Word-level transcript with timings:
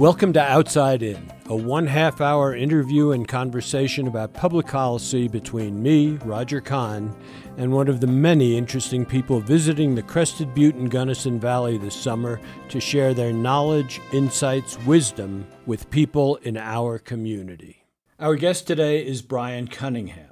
Welcome 0.00 0.32
to 0.32 0.40
Outside 0.40 1.02
In, 1.02 1.30
a 1.50 1.54
one 1.54 1.86
half 1.86 2.22
hour 2.22 2.56
interview 2.56 3.10
and 3.10 3.28
conversation 3.28 4.06
about 4.06 4.32
public 4.32 4.66
policy 4.66 5.28
between 5.28 5.82
me, 5.82 6.12
Roger 6.24 6.62
Kahn, 6.62 7.14
and 7.58 7.70
one 7.70 7.86
of 7.86 8.00
the 8.00 8.06
many 8.06 8.56
interesting 8.56 9.04
people 9.04 9.40
visiting 9.40 9.94
the 9.94 10.02
Crested 10.02 10.54
Butte 10.54 10.76
and 10.76 10.90
Gunnison 10.90 11.38
Valley 11.38 11.76
this 11.76 11.94
summer 11.94 12.40
to 12.70 12.80
share 12.80 13.12
their 13.12 13.34
knowledge, 13.34 14.00
insights, 14.10 14.78
wisdom 14.86 15.46
with 15.66 15.90
people 15.90 16.36
in 16.36 16.56
our 16.56 16.98
community. 16.98 17.84
Our 18.18 18.36
guest 18.36 18.66
today 18.66 19.06
is 19.06 19.20
Bryan 19.20 19.68
Cunningham. 19.68 20.29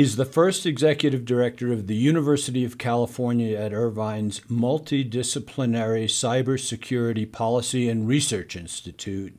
He's 0.00 0.16
the 0.16 0.24
first 0.24 0.64
executive 0.64 1.26
director 1.26 1.74
of 1.74 1.86
the 1.86 1.94
University 1.94 2.64
of 2.64 2.78
California 2.78 3.54
at 3.58 3.74
Irvine's 3.74 4.40
Multidisciplinary 4.50 6.06
Cybersecurity 6.06 7.30
Policy 7.30 7.86
and 7.86 8.08
Research 8.08 8.56
Institute 8.56 9.38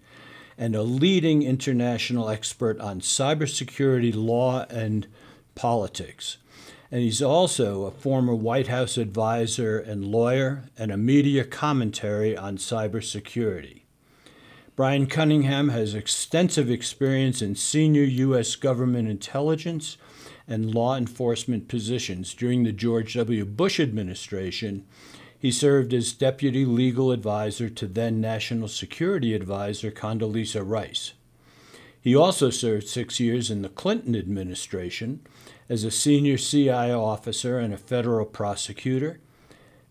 and 0.60 0.76
a 0.76 0.84
leading 0.84 1.42
international 1.42 2.30
expert 2.30 2.80
on 2.80 3.02
cybersecurity 3.02 4.14
law 4.14 4.68
and 4.70 5.08
politics. 5.56 6.38
And 6.92 7.02
he's 7.02 7.24
also 7.24 7.86
a 7.86 7.92
former 7.92 8.36
White 8.36 8.68
House 8.68 8.98
advisor 9.00 9.80
and 9.80 10.06
lawyer 10.06 10.66
and 10.78 10.92
a 10.92 10.96
media 10.96 11.44
commentary 11.44 12.38
on 12.38 12.58
cybersecurity. 12.58 13.82
Bryan 14.76 15.08
Cunningham 15.08 15.70
has 15.70 15.96
extensive 15.96 16.70
experience 16.70 17.42
in 17.42 17.56
senior 17.56 18.04
U.S. 18.04 18.56
government 18.56 19.10
intelligence 19.10 19.98
and 20.48 20.74
law 20.74 20.98
enforcement 20.98 21.68
positions. 21.68 22.34
During 22.34 22.64
the 22.64 22.72
George 22.72 23.14
W. 23.14 23.46
Bush 23.46 23.80
administration, 23.80 24.86
he 25.38 25.52
served 25.52 25.94
as 25.94 26.14
deputy 26.14 26.66
legal 26.66 27.12
advisor 27.12 27.70
to 27.70 27.88
then 27.88 28.22
National 28.22 28.68
Security 28.68 29.34
Advisor 29.34 29.90
Condoleezza 29.90 30.64
Rice. 30.64 31.14
He 32.00 32.16
also 32.16 32.50
served 32.50 32.88
six 32.88 33.20
years 33.20 33.50
in 33.50 33.62
the 33.62 33.70
Clinton 33.70 34.16
administration 34.16 35.22
as 35.70 35.84
a 35.84 35.92
senior 35.92 36.38
CI 36.38 36.92
officer 36.92 37.60
and 37.60 37.74
a 37.74 37.78
federal 37.78 38.26
prosecutor. 38.26 39.20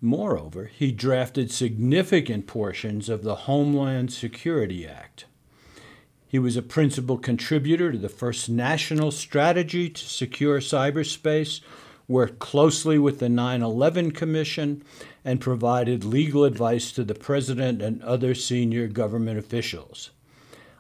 Moreover, 0.01 0.67
he 0.67 0.93
drafted 0.93 1.51
significant 1.51 2.47
portions 2.47 3.09
of 3.09 3.23
the 3.23 3.35
Homeland 3.35 4.13
Security 4.13 4.87
Act. 4.87 5.27
He 6.31 6.39
was 6.39 6.57
a 6.57 6.63
principal 6.63 7.19
contributor 7.19 7.91
to 7.91 7.99
the 7.99 8.09
first 8.09 8.49
national 8.49 9.11
strategy 9.11 9.91
to 9.91 10.05
secure 10.05 10.61
cyberspace, 10.61 11.61
worked 12.07 12.39
closely 12.39 13.01
with 13.01 13.19
the 13.19 13.29
9 13.29 13.63
11 13.63 14.13
Commission, 14.13 14.85
and 15.25 15.41
provided 15.41 16.05
legal 16.05 16.45
advice 16.45 16.93
to 16.93 17.03
the 17.03 17.17
President 17.17 17.83
and 17.83 18.01
other 18.05 18.33
senior 18.37 18.87
government 18.87 19.41
officials 19.41 20.13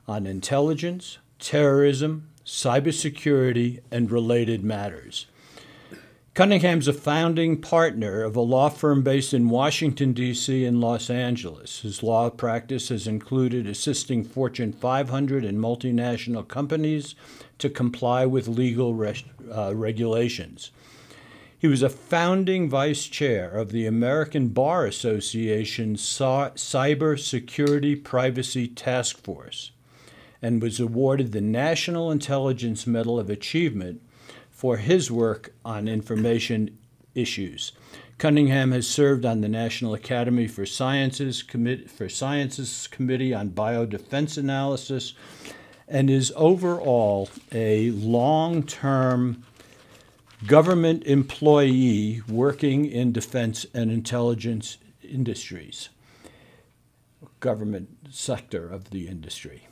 on 0.06 0.24
intelligence, 0.24 1.18
terrorism, 1.40 2.28
cybersecurity, 2.44 3.80
and 3.90 4.12
related 4.12 4.62
matters. 4.62 5.26
Cunningham's 6.32 6.86
a 6.86 6.92
founding 6.92 7.60
partner 7.60 8.22
of 8.22 8.36
a 8.36 8.40
law 8.40 8.68
firm 8.68 9.02
based 9.02 9.34
in 9.34 9.48
Washington, 9.48 10.12
D.C. 10.12 10.64
and 10.64 10.80
Los 10.80 11.10
Angeles. 11.10 11.80
His 11.80 12.04
law 12.04 12.30
practice 12.30 12.88
has 12.90 13.08
included 13.08 13.66
assisting 13.66 14.22
Fortune 14.22 14.72
500 14.72 15.44
and 15.44 15.58
multinational 15.58 16.46
companies 16.46 17.16
to 17.58 17.68
comply 17.68 18.26
with 18.26 18.46
legal 18.46 18.94
res- 18.94 19.24
uh, 19.52 19.74
regulations. 19.74 20.70
He 21.58 21.66
was 21.66 21.82
a 21.82 21.90
founding 21.90 22.70
vice 22.70 23.06
chair 23.06 23.50
of 23.50 23.72
the 23.72 23.84
American 23.84 24.48
Bar 24.48 24.86
Association's 24.86 26.00
Cyber 26.00 27.18
Security 27.18 27.96
Privacy 27.96 28.68
Task 28.68 29.18
Force 29.18 29.72
and 30.40 30.62
was 30.62 30.78
awarded 30.78 31.32
the 31.32 31.40
National 31.40 32.08
Intelligence 32.12 32.86
Medal 32.86 33.18
of 33.18 33.28
Achievement 33.28 34.00
for 34.60 34.76
his 34.76 35.10
work 35.10 35.54
on 35.64 35.88
information 35.88 36.76
issues. 37.14 37.72
Cunningham 38.18 38.72
has 38.72 38.86
served 38.86 39.24
on 39.24 39.40
the 39.40 39.48
National 39.48 39.94
Academy 39.94 40.46
for 40.46 40.66
Sciences, 40.66 41.42
for 41.88 42.10
Sciences 42.10 42.86
Committee 42.86 43.32
on 43.32 43.48
Biodefense 43.48 44.36
Analysis 44.36 45.14
and 45.88 46.10
is 46.10 46.30
overall 46.36 47.30
a 47.50 47.90
long 47.92 48.62
term 48.62 49.46
government 50.46 51.04
employee 51.04 52.20
working 52.28 52.84
in 52.84 53.12
defense 53.12 53.64
and 53.72 53.90
intelligence 53.90 54.76
industries, 55.02 55.88
government 57.40 57.88
sector 58.10 58.68
of 58.68 58.90
the 58.90 59.08
industry. 59.08 59.69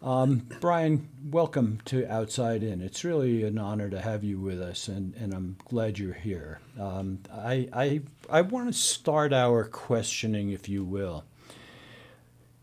Um, 0.00 0.46
Bryan, 0.60 1.08
welcome 1.24 1.80
to 1.86 2.06
Outside 2.06 2.62
In. 2.62 2.80
It's 2.80 3.02
really 3.02 3.42
an 3.42 3.58
honor 3.58 3.90
to 3.90 4.00
have 4.00 4.22
you 4.22 4.38
with 4.38 4.62
us, 4.62 4.86
and, 4.86 5.12
and 5.16 5.34
I'm 5.34 5.56
glad 5.64 5.98
you're 5.98 6.12
here. 6.12 6.60
Um, 6.78 7.18
I, 7.32 7.68
I, 7.72 8.00
I 8.30 8.42
want 8.42 8.68
to 8.68 8.72
start 8.72 9.32
our 9.32 9.64
questioning, 9.64 10.50
if 10.50 10.68
you 10.68 10.84
will, 10.84 11.24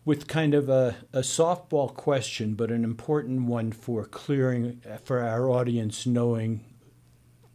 with 0.05 0.29
kind 0.29 0.53
of 0.53 0.69
a, 0.69 0.95
a 1.11 1.19
softball 1.19 1.93
question, 1.93 2.53
but 2.53 2.71
an 2.71 2.85
important 2.85 3.41
one 3.47 3.73
for 3.73 4.05
clearing 4.05 4.81
for 5.03 5.19
our 5.19 5.49
audience 5.49 6.05
knowing 6.05 6.63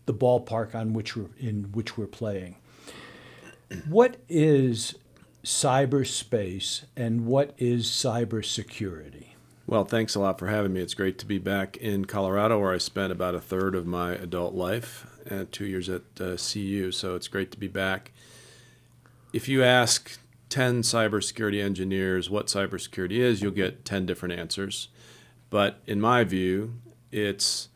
the 0.05 0.13
ballpark 0.13 0.75
on 0.75 0.93
which 0.93 1.17
we're 1.17 1.31
in 1.39 1.73
which 1.73 1.97
we're 1.97 2.07
playing. 2.07 2.57
What 3.89 4.19
is 4.29 4.97
cyberspace 5.43 6.85
and 6.97 7.25
what 7.25 7.55
is 7.57 7.87
cybersecurity? 7.87 9.30
Well, 9.71 9.85
thanks 9.85 10.17
a 10.17 10.19
lot 10.19 10.41
for 10.41 10.49
having 10.49 10.73
me. 10.73 10.81
It's 10.81 10.95
great 10.95 11.17
to 11.19 11.27
be 11.27 11.39
back 11.39 11.77
in 11.77 12.05
Colorado, 12.07 12.59
where 12.59 12.73
I 12.73 12.79
spent 12.79 13.13
about 13.13 13.37
a 13.37 13.41
third 13.41 13.77
of 13.77 13.87
my 13.87 14.15
adult 14.15 14.53
life, 14.53 15.07
and 15.25 15.53
two 15.53 15.65
years 15.65 15.89
at 15.89 16.03
uh, 16.21 16.37
CU. 16.37 16.91
So 16.91 17.15
it's 17.15 17.29
great 17.29 17.53
to 17.53 17.57
be 17.57 17.69
back. 17.69 18.11
If 19.33 19.49
you 19.49 19.63
ask 19.63 20.19
10 20.49 20.83
cybersecurity 20.83 21.63
engineers 21.63 22.29
what 22.29 22.49
cybersecurity 22.49 23.19
is, 23.19 23.43
you'll 23.43 23.53
get 23.53 23.85
10 23.85 24.07
different 24.07 24.35
answers. 24.35 24.89
But 25.51 25.79
in 25.87 26.01
my 26.01 26.25
view, 26.25 26.75
it's 27.13 27.69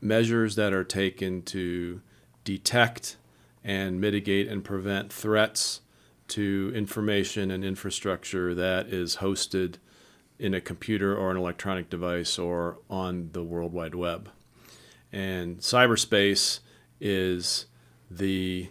measures 0.00 0.56
that 0.56 0.72
are 0.72 0.82
taken 0.82 1.42
to 1.42 2.00
detect 2.44 3.18
and 3.62 4.00
mitigate 4.00 4.48
and 4.48 4.64
prevent 4.64 5.12
threats 5.12 5.82
to 6.28 6.72
information 6.74 7.50
and 7.50 7.62
infrastructure 7.62 8.54
that 8.54 8.86
is 8.86 9.16
hosted 9.16 9.74
in 10.38 10.54
a 10.54 10.60
computer 10.60 11.16
or 11.16 11.30
an 11.30 11.36
electronic 11.36 11.88
device 11.88 12.38
or 12.38 12.78
on 12.90 13.30
the 13.32 13.42
World 13.42 13.72
Wide 13.72 13.94
Web. 13.94 14.30
And 15.12 15.58
cyberspace 15.58 16.60
is 17.00 17.66
the 18.10 18.68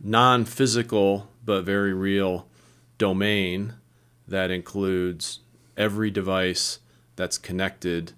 non 0.00 0.44
physical 0.44 1.28
but 1.44 1.62
very 1.64 1.94
real 1.94 2.48
domain 2.98 3.74
that 4.28 4.50
includes 4.50 5.40
every 5.76 6.10
device 6.10 6.78
that's 7.16 7.38
connected 7.38 8.12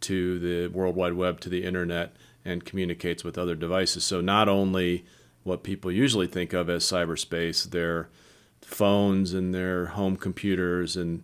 to 0.00 0.38
the 0.38 0.68
World 0.68 0.96
Wide 0.96 1.14
Web, 1.14 1.40
to 1.40 1.48
the 1.48 1.64
internet, 1.64 2.14
and 2.44 2.64
communicates 2.64 3.24
with 3.24 3.38
other 3.38 3.54
devices. 3.54 4.04
So, 4.04 4.20
not 4.20 4.48
only 4.48 5.04
what 5.42 5.62
people 5.62 5.90
usually 5.90 6.26
think 6.26 6.52
of 6.52 6.68
as 6.68 6.84
cyberspace, 6.84 7.70
their 7.70 8.08
phones 8.60 9.32
and 9.32 9.54
their 9.54 9.86
home 9.86 10.16
computers 10.16 10.96
and 10.96 11.22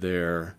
their 0.00 0.56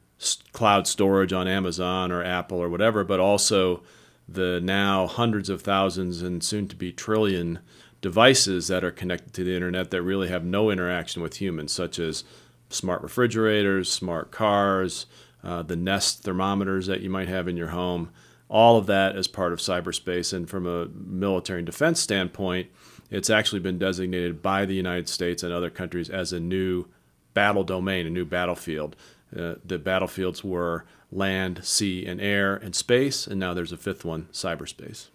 cloud 0.51 0.87
storage 0.87 1.31
on 1.31 1.47
Amazon 1.47 2.11
or 2.11 2.23
Apple 2.23 2.61
or 2.61 2.69
whatever, 2.69 3.03
but 3.03 3.19
also 3.19 3.81
the 4.27 4.59
now 4.61 5.07
hundreds 5.07 5.49
of 5.49 5.61
thousands 5.61 6.21
and 6.21 6.43
soon 6.43 6.67
to 6.67 6.75
be 6.75 6.91
trillion 6.91 7.59
devices 8.01 8.67
that 8.67 8.83
are 8.83 8.91
connected 8.91 9.33
to 9.33 9.43
the 9.43 9.55
internet 9.55 9.91
that 9.91 10.01
really 10.01 10.29
have 10.29 10.45
no 10.45 10.69
interaction 10.69 11.21
with 11.21 11.41
humans, 11.41 11.71
such 11.71 11.99
as 11.99 12.23
smart 12.69 13.01
refrigerators, 13.01 13.91
smart 13.91 14.31
cars, 14.31 15.05
uh, 15.43 15.63
the 15.63 15.75
Nest 15.75 16.23
thermometers 16.23 16.87
that 16.87 17.01
you 17.01 17.09
might 17.09 17.27
have 17.27 17.47
in 17.47 17.57
your 17.57 17.69
home. 17.69 18.09
All 18.47 18.77
of 18.77 18.85
that 18.87 19.15
is 19.15 19.27
part 19.27 19.53
of 19.53 19.59
cyberspace. 19.59 20.33
And 20.33 20.49
from 20.49 20.65
a 20.65 20.87
military 20.87 21.59
and 21.59 21.65
defense 21.65 21.99
standpoint, 21.99 22.69
it's 23.09 23.29
actually 23.29 23.59
been 23.59 23.79
designated 23.79 24.41
by 24.41 24.65
the 24.65 24.75
United 24.75 25.09
States 25.09 25.43
and 25.43 25.53
other 25.53 25.69
countries 25.69 26.09
as 26.09 26.31
a 26.31 26.39
new 26.39 26.85
battle 27.33 27.63
domain, 27.63 28.05
a 28.05 28.09
new 28.09 28.25
battlefield. 28.25 28.95
Uh, 29.35 29.55
the 29.63 29.77
battlefields 29.77 30.43
were 30.43 30.85
land, 31.11 31.63
sea, 31.63 32.05
and 32.05 32.21
air 32.21 32.55
and 32.55 32.75
space, 32.75 33.27
and 33.27 33.39
now 33.39 33.53
there's 33.53 33.71
a 33.71 33.77
fifth 33.77 34.05
one, 34.05 34.27
cyberspace. 34.31 35.07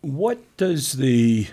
What 0.00 0.38
does 0.56 0.94
the 0.94 1.48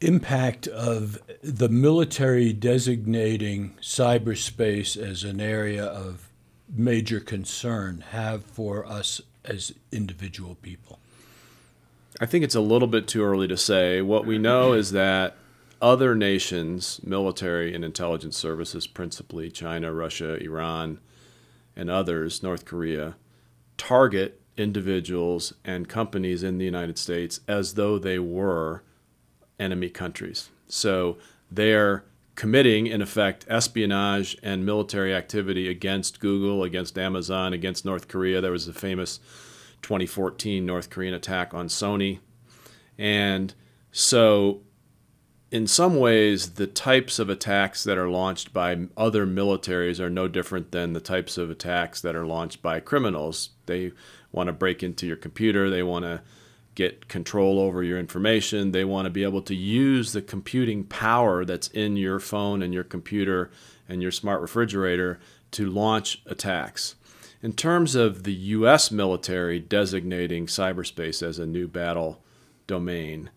impact 0.00 0.66
of 0.68 1.18
the 1.42 1.68
military 1.68 2.52
designating 2.52 3.74
cyberspace 3.80 4.96
as 4.96 5.24
an 5.24 5.40
area 5.40 5.84
of 5.84 6.28
major 6.68 7.20
concern 7.20 8.04
have 8.10 8.44
for 8.44 8.86
us 8.86 9.20
as 9.44 9.72
individual 9.92 10.56
people? 10.56 10.98
I 12.20 12.26
think 12.26 12.44
it's 12.44 12.54
a 12.54 12.60
little 12.60 12.88
bit 12.88 13.08
too 13.08 13.22
early 13.22 13.48
to 13.48 13.56
say. 13.56 14.00
What 14.00 14.24
we 14.24 14.38
know 14.38 14.72
is 14.72 14.92
that 14.92 15.36
other 15.80 16.14
nations' 16.14 17.00
military 17.02 17.74
and 17.74 17.84
intelligence 17.84 18.36
services, 18.36 18.86
principally 18.86 19.50
China, 19.50 19.92
Russia, 19.92 20.34
Iran, 20.42 21.00
and 21.76 21.90
others, 21.90 22.42
North 22.42 22.64
Korea, 22.64 23.16
target 23.76 24.40
individuals 24.56 25.52
and 25.64 25.88
companies 25.88 26.42
in 26.42 26.58
the 26.58 26.64
United 26.64 26.98
States 26.98 27.40
as 27.48 27.74
though 27.74 27.98
they 27.98 28.18
were 28.18 28.82
enemy 29.58 29.90
countries. 29.90 30.50
So 30.68 31.18
they're 31.50 32.04
committing, 32.34 32.86
in 32.86 33.02
effect, 33.02 33.44
espionage 33.48 34.36
and 34.42 34.66
military 34.66 35.14
activity 35.14 35.68
against 35.68 36.20
Google, 36.20 36.64
against 36.64 36.98
Amazon, 36.98 37.52
against 37.52 37.84
North 37.84 38.08
Korea. 38.08 38.40
There 38.40 38.52
was 38.52 38.66
the 38.66 38.72
famous 38.72 39.18
2014 39.82 40.64
North 40.64 40.90
Korean 40.90 41.14
attack 41.14 41.54
on 41.54 41.68
Sony. 41.68 42.20
And 42.98 43.54
so, 43.92 44.62
in 45.54 45.68
some 45.68 45.94
ways, 45.94 46.54
the 46.54 46.66
types 46.66 47.20
of 47.20 47.30
attacks 47.30 47.84
that 47.84 47.96
are 47.96 48.08
launched 48.08 48.52
by 48.52 48.76
other 48.96 49.24
militaries 49.24 50.00
are 50.00 50.10
no 50.10 50.26
different 50.26 50.72
than 50.72 50.94
the 50.94 51.00
types 51.00 51.38
of 51.38 51.48
attacks 51.48 52.00
that 52.00 52.16
are 52.16 52.26
launched 52.26 52.60
by 52.60 52.80
criminals. 52.80 53.50
They 53.66 53.92
want 54.32 54.48
to 54.48 54.52
break 54.52 54.82
into 54.82 55.06
your 55.06 55.14
computer, 55.14 55.70
they 55.70 55.84
want 55.84 56.06
to 56.06 56.22
get 56.74 57.06
control 57.06 57.60
over 57.60 57.84
your 57.84 58.00
information. 58.00 58.72
They 58.72 58.84
want 58.84 59.06
to 59.06 59.10
be 59.10 59.22
able 59.22 59.42
to 59.42 59.54
use 59.54 60.12
the 60.12 60.22
computing 60.22 60.82
power 60.82 61.44
that's 61.44 61.68
in 61.68 61.96
your 61.96 62.18
phone 62.18 62.60
and 62.60 62.74
your 62.74 62.82
computer 62.82 63.52
and 63.88 64.02
your 64.02 64.10
smart 64.10 64.40
refrigerator 64.40 65.20
to 65.52 65.70
launch 65.70 66.20
attacks. 66.26 66.96
In 67.42 67.52
terms 67.52 67.94
of 67.94 68.24
the 68.24 68.32
US 68.32 68.90
military 68.90 69.60
designating 69.60 70.46
cyberspace 70.46 71.22
as 71.22 71.38
a 71.38 71.46
new 71.46 71.68
battle 71.68 72.24
domain, 72.66 73.30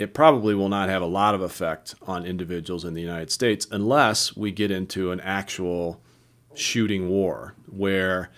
it 0.00 0.14
probably 0.14 0.54
will 0.54 0.70
not 0.70 0.88
have 0.88 1.02
a 1.02 1.06
lot 1.06 1.34
of 1.34 1.42
effect 1.42 1.94
on 2.06 2.24
individuals 2.24 2.86
in 2.86 2.94
the 2.94 3.02
United 3.02 3.30
States 3.30 3.66
unless 3.70 4.34
we 4.34 4.50
get 4.50 4.70
into 4.70 5.12
an 5.12 5.20
actual 5.20 6.00
shooting 6.54 7.10
war 7.10 7.54
where 7.66 8.30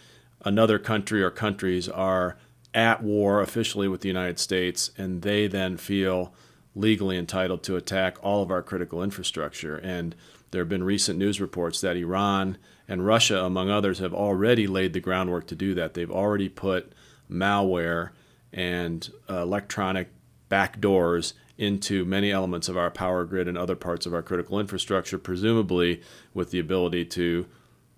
another 0.45 0.77
country 0.81 1.23
or 1.23 1.31
countries 1.31 1.89
are 1.89 2.37
at 2.75 3.01
war 3.01 3.41
officially 3.41 3.87
with 3.87 4.01
the 4.01 4.09
United 4.09 4.41
States, 4.41 4.91
and 4.99 5.23
they 5.23 5.47
then 5.47 5.77
feel 5.77 6.35
legally 6.75 7.17
entitled 7.17 7.63
to 7.63 7.77
attack 7.77 8.17
all 8.25 8.43
of 8.43 8.51
our 8.51 8.63
critical 8.63 9.01
infrastructure. 9.01 9.77
And 9.77 10.17
there 10.51 10.63
have 10.63 10.69
been 10.69 10.83
recent 10.83 11.17
news 11.17 11.41
reports 11.41 11.81
that 11.83 11.97
Iran 11.97 12.59
and 12.89 13.07
Russia, 13.07 13.45
among 13.45 13.71
others, 13.71 14.01
have 14.01 14.13
already 14.13 14.67
laid 14.67 14.95
the 14.95 15.01
groundwork 15.01 15.47
to 15.47 15.55
do 15.55 15.75
that. 15.75 15.95
They've 15.95 16.11
already 16.11 16.49
put 16.49 16.93
malware 17.31 18.11
and 18.53 19.09
uh, 19.31 19.43
electronic 19.43 20.09
backdoors 20.51 21.35
into 21.59 22.05
many 22.05 22.31
elements 22.31 22.69
of 22.69 22.77
our 22.77 22.91
power 22.91 23.25
grid 23.25 23.47
and 23.47 23.59
other 23.59 23.77
parts 23.77 24.07
of 24.07 24.15
our 24.15 24.23
critical 24.23 24.59
infrastructure, 24.59 25.19
presumably 25.19 26.03
with 26.35 26.51
the 26.51 26.59
ability 26.59 27.05
to 27.05 27.47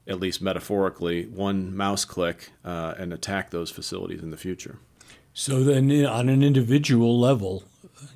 at 0.06 0.20
least 0.20 0.42
metaphorically, 0.42 1.24
one 1.26 1.74
mouse 1.74 2.04
click 2.04 2.50
uh, 2.64 2.94
and 2.98 3.12
attack 3.12 3.50
those 3.50 3.70
facilities 3.70 4.22
in 4.22 4.30
the 4.30 4.36
future. 4.36 4.78
So 5.32 5.64
then, 5.64 5.90
on 6.04 6.28
an 6.28 6.42
individual 6.42 7.18
level, 7.18 7.64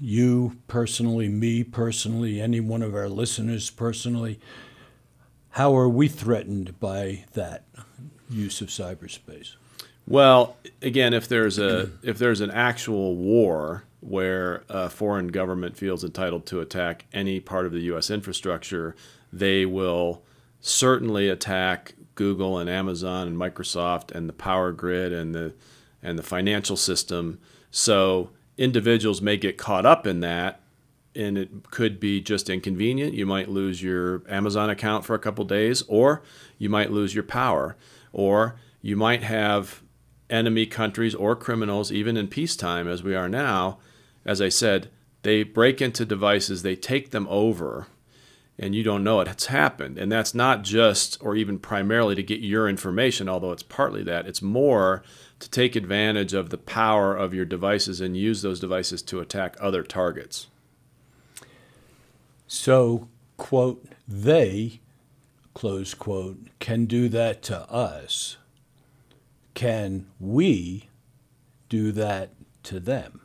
you 0.01 0.59
personally, 0.69 1.29
me 1.29 1.65
personally, 1.65 2.41
any 2.41 2.61
one 2.61 2.83
of 2.83 2.95
our 2.95 3.09
listeners 3.09 3.71
personally, 3.71 4.39
how 5.51 5.77
are 5.77 5.89
we 5.89 6.09
threatened 6.09 6.79
by 6.79 7.25
that 7.33 7.65
use 8.29 8.61
of 8.61 8.69
cyberspace? 8.69 9.55
Well, 10.07 10.57
again, 10.81 11.13
if 11.13 11.29
there's 11.29 11.59
a 11.59 11.91
if 12.03 12.19
there's 12.19 12.41
an 12.41 12.51
actual 12.51 13.17
war 13.17 13.85
where 14.01 14.65
a 14.69 14.89
foreign 14.89 15.29
government 15.29 15.77
feels 15.77 16.05
entitled 16.05 16.47
to 16.47 16.61
attack 16.61 17.07
any 17.13 17.41
part 17.41 17.67
of 17.67 17.73
the 17.73 17.81
U.S. 17.81 18.11
infrastructure, 18.11 18.95
they 19.33 19.67
will 19.67 20.23
certainly 20.61 21.29
attack 21.29 21.95
Google 22.15 22.59
and 22.59 22.69
Amazon 22.69 23.29
and 23.29 23.37
Microsoft 23.37 24.11
and 24.13 24.29
the 24.29 24.33
power 24.33 24.73
grid 24.73 25.13
and 25.13 25.35
the 25.35 25.55
and 26.03 26.19
the 26.19 26.23
financial 26.23 26.77
system. 26.77 27.41
So 27.71 28.31
individuals 28.57 29.21
may 29.21 29.37
get 29.37 29.59
caught 29.59 29.87
up 29.87 30.07
in 30.07 30.21
that 30.21 30.61
and 31.15 31.37
it 31.37 31.71
could 31.71 31.99
be 31.99 32.21
just 32.21 32.49
inconvenient. 32.49 33.15
You 33.15 33.27
might 33.27 33.49
lose 33.49 33.83
your 33.83 34.23
Amazon 34.29 34.71
account 34.71 35.05
for 35.05 35.15
a 35.15 35.19
couple 35.19 35.45
days 35.45 35.83
or 35.89 36.23
you 36.59 36.69
might 36.69 36.93
lose 36.93 37.15
your 37.15 37.25
power 37.25 37.77
or 38.13 38.57
you 38.81 38.97
might 38.97 39.23
have 39.23 39.83
enemy 40.31 40.67
countries 40.67 41.15
or 41.15 41.35
criminals 41.35 41.91
even 41.91 42.17
in 42.17 42.29
peacetime 42.29 42.87
as 42.87 43.03
we 43.03 43.15
are 43.15 43.29
now. 43.29 43.79
As 44.29 44.43
I 44.43 44.51
said, 44.51 44.91
they 45.23 45.43
break 45.43 45.81
into 45.81 46.05
devices, 46.05 46.61
they 46.61 46.77
take 46.77 47.13
them 47.13 47.27
over 47.31 47.87
and 48.59 48.75
you 48.75 48.83
don't 48.83 49.03
know 49.03 49.21
it. 49.21 49.29
It's 49.29 49.47
happened. 49.47 49.97
And 49.97 50.13
that's 50.13 50.35
not 50.35 50.65
just 50.65 51.17
or 51.23 51.35
even 51.35 51.59
primarily 51.59 52.15
to 52.15 52.23
get 52.23 52.41
your 52.41 52.69
information, 52.69 53.27
although 53.27 53.53
it's 53.53 53.63
partly 53.63 54.03
that. 54.03 54.27
It's 54.27 54.43
more 54.43 55.03
to 55.39 55.49
take 55.49 55.77
advantage 55.77 56.35
of 56.35 56.51
the 56.51 56.59
power 56.59 57.17
of 57.17 57.33
your 57.33 57.47
devices 57.47 58.03
and 58.03 58.19
use 58.19 58.43
those 58.43 58.61
devices 58.61 59.01
to 59.03 59.21
attack 59.21 59.57
other 59.61 59.83
targets. 59.83 60.49
So, 62.47 63.09
quote, 63.39 63.87
they, 64.07 64.81
close 65.55 65.95
quote, 65.95 66.39
can 66.59 66.85
do 66.85 67.09
that 67.09 67.41
to 67.45 67.61
us. 67.71 68.37
Can 69.55 70.07
we 70.21 70.91
do 71.71 71.93
that 71.93 72.33
to 72.65 72.79
them? 72.79 73.23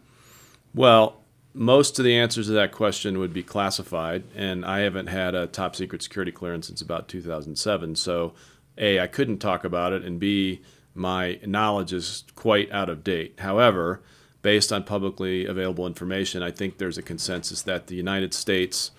Well, 0.73 1.21
most 1.53 1.99
of 1.99 2.05
the 2.05 2.15
answers 2.15 2.47
to 2.47 2.53
that 2.53 2.71
question 2.71 3.19
would 3.19 3.33
be 3.33 3.43
classified, 3.43 4.23
and 4.35 4.65
I 4.65 4.79
haven't 4.79 5.07
had 5.07 5.35
a 5.35 5.47
top 5.47 5.75
secret 5.75 6.01
security 6.01 6.31
clearance 6.31 6.67
since 6.67 6.81
about 6.81 7.07
2007. 7.07 7.95
So, 7.95 8.33
A, 8.77 8.99
I 8.99 9.07
couldn't 9.07 9.37
talk 9.37 9.63
about 9.63 9.93
it, 9.93 10.03
and 10.03 10.19
B, 10.19 10.61
my 10.95 11.39
knowledge 11.45 11.93
is 11.93 12.23
quite 12.35 12.71
out 12.71 12.89
of 12.89 13.03
date. 13.03 13.39
However, 13.39 14.01
based 14.41 14.73
on 14.73 14.83
publicly 14.83 15.45
available 15.45 15.85
information, 15.85 16.41
I 16.41 16.51
think 16.51 16.77
there's 16.77 16.97
a 16.97 17.03
consensus 17.03 17.61
that 17.63 17.87
the 17.87 17.95
United 17.95 18.33
States 18.33 18.91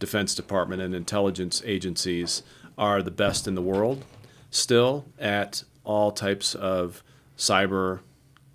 Defense 0.00 0.34
Department 0.34 0.82
and 0.82 0.94
intelligence 0.94 1.62
agencies 1.64 2.42
are 2.76 3.02
the 3.02 3.10
best 3.10 3.46
in 3.46 3.54
the 3.54 3.62
world 3.62 4.04
still 4.50 5.06
at 5.18 5.62
all 5.84 6.10
types 6.10 6.54
of 6.54 7.02
cyber 7.38 8.00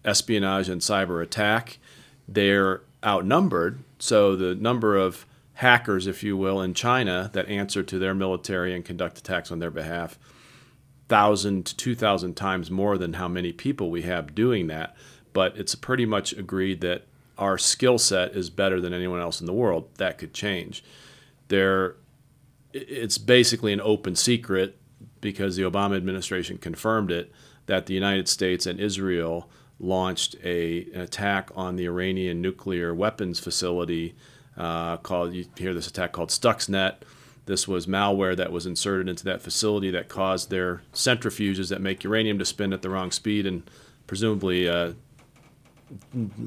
espionage 0.03 0.69
and 0.69 0.81
cyber 0.81 1.23
attack. 1.23 1.77
They're 2.27 2.81
outnumbered. 3.03 3.79
So 3.99 4.35
the 4.35 4.55
number 4.55 4.97
of 4.97 5.25
hackers, 5.53 6.07
if 6.07 6.23
you 6.23 6.35
will, 6.35 6.61
in 6.61 6.73
China 6.73 7.29
that 7.33 7.47
answer 7.47 7.83
to 7.83 7.99
their 7.99 8.13
military 8.13 8.75
and 8.75 8.83
conduct 8.83 9.17
attacks 9.17 9.51
on 9.51 9.59
their 9.59 9.71
behalf, 9.71 10.19
thousand 11.07 11.65
to 11.67 11.77
two 11.77 11.95
thousand 11.95 12.35
times 12.35 12.71
more 12.71 12.97
than 12.97 13.13
how 13.13 13.27
many 13.27 13.53
people 13.53 13.89
we 13.89 14.01
have 14.01 14.35
doing 14.35 14.67
that. 14.67 14.95
But 15.33 15.57
it's 15.57 15.75
pretty 15.75 16.05
much 16.05 16.33
agreed 16.33 16.81
that 16.81 17.05
our 17.37 17.57
skill 17.57 17.97
set 17.97 18.35
is 18.35 18.49
better 18.49 18.79
than 18.79 18.93
anyone 18.93 19.19
else 19.19 19.39
in 19.39 19.45
the 19.45 19.53
world. 19.53 19.89
That 19.95 20.17
could 20.17 20.33
change. 20.33 20.83
There, 21.49 21.97
it's 22.73 23.17
basically 23.17 23.73
an 23.73 23.81
open 23.81 24.15
secret 24.15 24.77
because 25.21 25.55
the 25.55 25.63
Obama 25.63 25.95
administration 25.97 26.57
confirmed 26.57 27.11
it 27.11 27.31
that 27.65 27.85
the 27.85 27.93
United 27.93 28.27
States 28.29 28.65
and 28.65 28.79
Israel 28.79 29.49
launched 29.79 30.35
a, 30.43 30.87
an 30.93 31.01
attack 31.01 31.49
on 31.55 31.75
the 31.75 31.85
Iranian 31.85 32.41
nuclear 32.41 32.93
weapons 32.93 33.39
facility 33.39 34.15
uh, 34.57 34.97
called, 34.97 35.33
you 35.33 35.45
hear 35.57 35.73
this 35.73 35.87
attack 35.87 36.11
called 36.13 36.29
Stuxnet. 36.29 36.95
This 37.45 37.67
was 37.67 37.85
malware 37.85 38.35
that 38.37 38.51
was 38.51 38.65
inserted 38.65 39.07
into 39.07 39.23
that 39.25 39.41
facility 39.41 39.91
that 39.91 40.09
caused 40.09 40.49
their 40.49 40.81
centrifuges 40.93 41.69
that 41.69 41.81
make 41.81 42.03
uranium 42.03 42.39
to 42.39 42.45
spin 42.45 42.73
at 42.73 42.81
the 42.81 42.89
wrong 42.89 43.11
speed 43.11 43.45
and 43.45 43.69
presumably 44.07 44.67
uh, 44.67 44.93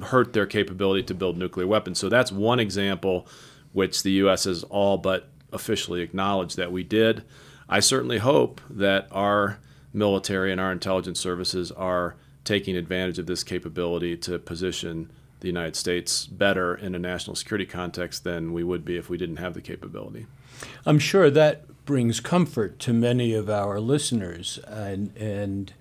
hurt 0.05 0.33
their 0.33 0.47
capability 0.47 1.03
to 1.05 1.15
build 1.15 1.39
nuclear 1.39 1.67
weapons. 1.67 1.99
So 1.99 2.09
that's 2.09 2.33
one 2.33 2.59
example 2.59 3.27
which 3.73 4.03
the 4.03 4.13
U.S. 4.13 4.45
has 4.45 4.65
all 4.65 4.99
but 4.99 5.29
officially 5.53 6.01
acknowledged 6.01 6.57
that 6.57 6.73
we 6.73 6.83
did. 6.83 7.23
I 7.69 7.81
certainly 7.81 8.19
hope 8.19 8.61
that 8.71 9.07
our 9.13 9.59
military 9.93 10.51
and 10.51 10.61
our 10.61 10.73
intelligence 10.73 11.21
services 11.21 11.71
are 11.73 12.17
taking 12.49 12.77
advantage 12.77 13.19
of 13.19 13.27
this 13.27 13.45
capability 13.45 14.17
to 14.17 14.39
position 14.39 15.11
the 15.41 15.47
United 15.47 15.77
States 15.77 16.27
better 16.27 16.75
in 16.75 16.95
a 16.95 16.99
national 16.99 17.37
security 17.37 17.67
context 17.67 18.25
than 18.25 18.55
we 18.55 18.65
would 18.65 18.87
be 18.87 18.97
if 18.97 19.11
we 19.11 19.19
didn't 19.19 19.37
have 19.37 19.53
the 19.53 19.61
capability. 19.61 20.27
I'm 20.87 20.99
sure 20.99 21.31
that 21.31 21.85
brings 21.85 22.21
comfort 22.21 22.79
to 22.81 22.95
many 22.95 23.35
of 23.35 23.51
our 23.51 23.79
listeners. 23.79 24.59
And, 24.67 25.15
and 25.15 25.75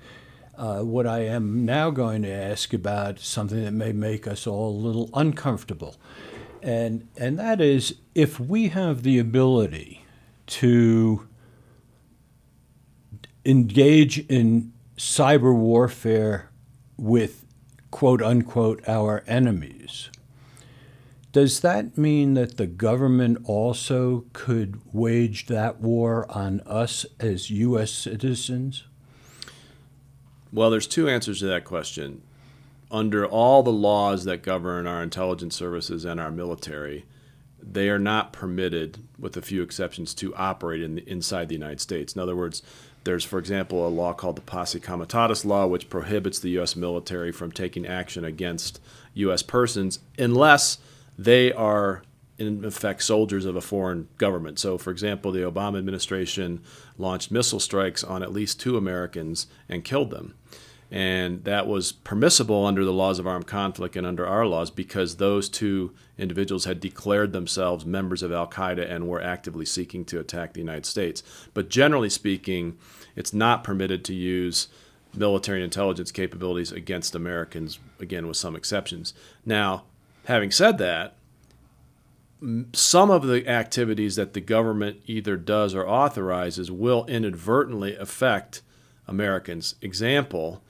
uh, 0.57 0.81
what 0.81 1.07
I 1.07 1.19
am 1.19 1.65
now 1.65 1.89
going 1.89 2.21
to 2.23 2.31
ask 2.31 2.73
about 2.73 3.19
something 3.19 3.63
that 3.63 3.71
may 3.71 3.93
make 3.93 4.27
us 4.27 4.45
all 4.45 4.69
a 4.69 4.77
little 4.77 5.09
uncomfortable. 5.13 5.95
And, 6.61 7.07
and 7.15 7.39
that 7.39 7.61
is 7.61 7.95
if 8.13 8.41
we 8.41 8.67
have 8.69 9.03
the 9.03 9.19
ability 9.19 10.05
to 10.47 11.27
engage 13.45 14.19
in 14.27 14.73
cyber 14.97 15.55
warfare 15.55 16.46
with 16.97 17.45
quote 17.91 18.21
unquote 18.21 18.87
our 18.87 19.23
enemies. 19.27 20.09
Does 21.31 21.59
that 21.59 21.97
mean 21.97 22.33
that 22.33 22.57
the 22.57 22.67
government 22.67 23.39
also 23.43 24.25
could 24.33 24.81
wage 24.91 25.45
that 25.47 25.79
war 25.79 26.25
on 26.31 26.61
us 26.61 27.05
as 27.19 27.51
U.S. 27.51 27.91
citizens? 27.91 28.85
Well, 30.51 30.69
there's 30.69 30.87
two 30.87 31.07
answers 31.09 31.39
to 31.39 31.45
that 31.45 31.65
question. 31.65 32.23
Under 32.89 33.25
all 33.25 33.61
the 33.61 33.71
laws 33.71 34.23
that 34.23 34.41
govern 34.41 34.87
our 34.87 35.03
intelligence 35.03 35.55
services 35.55 36.05
and 36.05 36.19
our 36.19 36.31
military, 36.31 37.05
they 37.61 37.89
are 37.89 37.99
not 37.99 38.33
permitted, 38.33 38.99
with 39.19 39.35
a 39.37 39.41
few 39.41 39.61
exceptions, 39.61 40.13
to 40.15 40.35
operate 40.35 40.81
in 40.81 40.95
the, 40.95 41.09
inside 41.09 41.49
the 41.49 41.55
United 41.55 41.81
States. 41.81 42.13
In 42.13 42.21
other 42.21 42.35
words, 42.35 42.61
there's, 43.03 43.23
for 43.23 43.39
example, 43.39 43.87
a 43.87 43.89
law 43.89 44.13
called 44.13 44.35
the 44.35 44.41
Posse 44.41 44.79
Comitatus 44.79 45.45
Law, 45.45 45.65
which 45.65 45.89
prohibits 45.89 46.39
the 46.39 46.49
U.S. 46.51 46.75
military 46.75 47.31
from 47.31 47.51
taking 47.51 47.85
action 47.85 48.25
against 48.25 48.81
U.S. 49.13 49.41
persons 49.41 49.99
unless 50.17 50.77
they 51.17 51.51
are 51.53 52.03
in 52.37 52.63
effect 52.63 53.01
soldiers 53.01 53.45
of 53.45 53.55
a 53.55 53.61
foreign 53.61 54.07
government. 54.17 54.59
So, 54.59 54.77
for 54.77 54.91
example, 54.91 55.31
the 55.31 55.39
Obama 55.39 55.79
administration 55.79 56.61
launched 56.97 57.31
missile 57.31 57.59
strikes 57.59 58.03
on 58.03 58.21
at 58.21 58.31
least 58.31 58.59
two 58.59 58.77
Americans 58.77 59.47
and 59.67 59.83
killed 59.83 60.11
them. 60.11 60.35
And 60.89 61.43
that 61.43 61.67
was 61.67 61.91
permissible 61.91 62.65
under 62.65 62.85
the 62.85 62.93
laws 62.93 63.19
of 63.19 63.27
armed 63.27 63.47
conflict 63.47 63.97
and 63.97 64.07
under 64.07 64.25
our 64.25 64.45
laws 64.45 64.71
because 64.71 65.17
those 65.17 65.49
two 65.49 65.93
individuals 66.17 66.63
had 66.63 66.79
declared 66.79 67.33
themselves 67.33 67.85
members 67.85 68.23
of 68.23 68.31
Al 68.31 68.47
Qaeda 68.47 68.89
and 68.89 69.07
were 69.07 69.21
actively 69.21 69.65
seeking 69.65 70.05
to 70.05 70.19
attack 70.19 70.53
the 70.53 70.61
United 70.61 70.85
States. 70.85 71.23
But 71.53 71.69
generally 71.69 72.09
speaking, 72.09 72.77
it's 73.17 73.33
not 73.33 73.65
permitted 73.65 74.05
to 74.05 74.13
use 74.13 74.69
military 75.13 75.63
intelligence 75.63 76.11
capabilities 76.11 76.71
against 76.71 77.15
Americans, 77.15 77.79
again, 77.99 78.27
with 78.27 78.37
some 78.37 78.55
exceptions. 78.55 79.13
Now, 79.45 79.83
having 80.25 80.51
said 80.51 80.77
that, 80.77 81.15
some 82.73 83.09
of 83.09 83.25
the 83.25 83.47
activities 83.47 84.15
that 84.15 84.33
the 84.33 84.41
government 84.41 85.01
either 85.05 85.35
does 85.37 85.73
or 85.73 85.87
authorizes 85.87 86.71
will 86.71 87.05
inadvertently 87.07 87.95
affect 87.95 88.61
Americans. 89.07 89.75
Example 89.81 90.61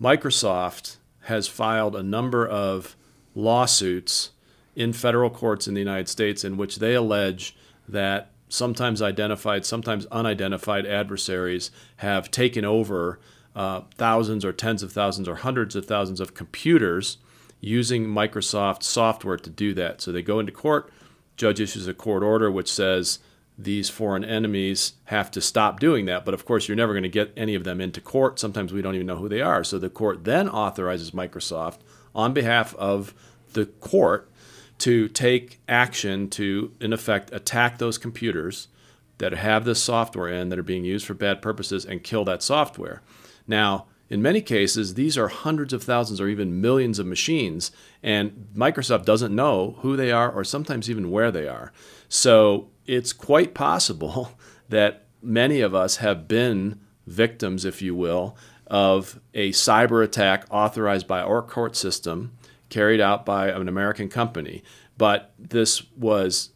Microsoft 0.00 0.96
has 1.24 1.46
filed 1.46 1.94
a 1.94 2.02
number 2.02 2.46
of 2.46 2.96
lawsuits 3.34 4.30
in 4.74 4.92
federal 4.92 5.30
courts 5.30 5.68
in 5.68 5.74
the 5.74 5.80
United 5.80 6.08
States 6.08 6.42
in 6.42 6.56
which 6.56 6.76
they 6.76 6.94
allege 6.94 7.54
that 7.88 8.30
sometimes 8.48 9.02
identified, 9.02 9.66
sometimes 9.66 10.06
unidentified 10.06 10.86
adversaries 10.86 11.70
have 11.96 12.30
taken 12.30 12.64
over 12.64 13.20
uh, 13.54 13.82
thousands 13.96 14.44
or 14.44 14.52
tens 14.52 14.82
of 14.82 14.92
thousands 14.92 15.28
or 15.28 15.36
hundreds 15.36 15.76
of 15.76 15.84
thousands 15.84 16.20
of 16.20 16.34
computers 16.34 17.18
using 17.60 18.06
Microsoft 18.06 18.82
software 18.82 19.36
to 19.36 19.50
do 19.50 19.74
that. 19.74 20.00
So 20.00 20.12
they 20.12 20.22
go 20.22 20.40
into 20.40 20.52
court 20.52 20.90
judge 21.36 21.60
issues 21.60 21.86
a 21.86 21.94
court 21.94 22.22
order 22.22 22.50
which 22.50 22.72
says 22.72 23.18
these 23.64 23.90
foreign 23.90 24.24
enemies 24.24 24.94
have 25.04 25.30
to 25.32 25.40
stop 25.40 25.80
doing 25.80 26.06
that. 26.06 26.24
But 26.24 26.34
of 26.34 26.44
course, 26.44 26.68
you're 26.68 26.76
never 26.76 26.92
going 26.92 27.02
to 27.02 27.08
get 27.08 27.32
any 27.36 27.54
of 27.54 27.64
them 27.64 27.80
into 27.80 28.00
court. 28.00 28.38
Sometimes 28.38 28.72
we 28.72 28.82
don't 28.82 28.94
even 28.94 29.06
know 29.06 29.16
who 29.16 29.28
they 29.28 29.40
are. 29.40 29.64
So 29.64 29.78
the 29.78 29.90
court 29.90 30.24
then 30.24 30.48
authorizes 30.48 31.10
Microsoft 31.10 31.78
on 32.14 32.32
behalf 32.32 32.74
of 32.76 33.14
the 33.52 33.66
court 33.66 34.30
to 34.78 35.08
take 35.08 35.60
action 35.68 36.28
to, 36.30 36.72
in 36.80 36.92
effect, 36.92 37.32
attack 37.32 37.78
those 37.78 37.98
computers 37.98 38.68
that 39.18 39.32
have 39.32 39.64
this 39.64 39.82
software 39.82 40.28
in 40.28 40.48
that 40.48 40.58
are 40.58 40.62
being 40.62 40.84
used 40.84 41.06
for 41.06 41.14
bad 41.14 41.42
purposes 41.42 41.84
and 41.84 42.02
kill 42.02 42.24
that 42.24 42.42
software. 42.42 43.02
Now, 43.46 43.86
in 44.10 44.20
many 44.20 44.42
cases, 44.42 44.94
these 44.94 45.16
are 45.16 45.28
hundreds 45.28 45.72
of 45.72 45.84
thousands 45.84 46.20
or 46.20 46.26
even 46.26 46.60
millions 46.60 46.98
of 46.98 47.06
machines, 47.06 47.70
and 48.02 48.48
Microsoft 48.56 49.04
doesn't 49.04 49.34
know 49.34 49.76
who 49.80 49.96
they 49.96 50.10
are 50.10 50.30
or 50.30 50.42
sometimes 50.42 50.90
even 50.90 51.12
where 51.12 51.30
they 51.30 51.46
are. 51.46 51.72
So 52.08 52.68
it's 52.86 53.12
quite 53.12 53.54
possible 53.54 54.32
that 54.68 55.04
many 55.22 55.60
of 55.60 55.74
us 55.74 55.98
have 55.98 56.26
been 56.26 56.80
victims, 57.06 57.64
if 57.64 57.80
you 57.80 57.94
will, 57.94 58.36
of 58.66 59.20
a 59.32 59.50
cyber 59.50 60.02
attack 60.02 60.44
authorized 60.50 61.06
by 61.06 61.20
our 61.20 61.42
court 61.42 61.76
system, 61.76 62.32
carried 62.68 63.00
out 63.00 63.24
by 63.24 63.48
an 63.48 63.68
American 63.68 64.08
company. 64.08 64.62
But 64.98 65.32
this 65.38 65.82
was 65.96 66.50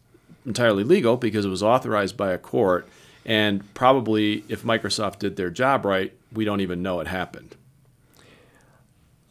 entirely 0.45 0.83
legal 0.83 1.15
because 1.17 1.45
it 1.45 1.49
was 1.49 1.63
authorized 1.63 2.17
by 2.17 2.31
a 2.31 2.37
court. 2.37 2.87
And 3.25 3.73
probably 3.73 4.43
if 4.49 4.63
Microsoft 4.63 5.19
did 5.19 5.35
their 5.35 5.49
job 5.49 5.85
right, 5.85 6.13
we 6.35 6.45
don't 6.45 6.61
even 6.61 6.81
know 6.81 6.99
it 6.99 7.07
happened. 7.07 7.55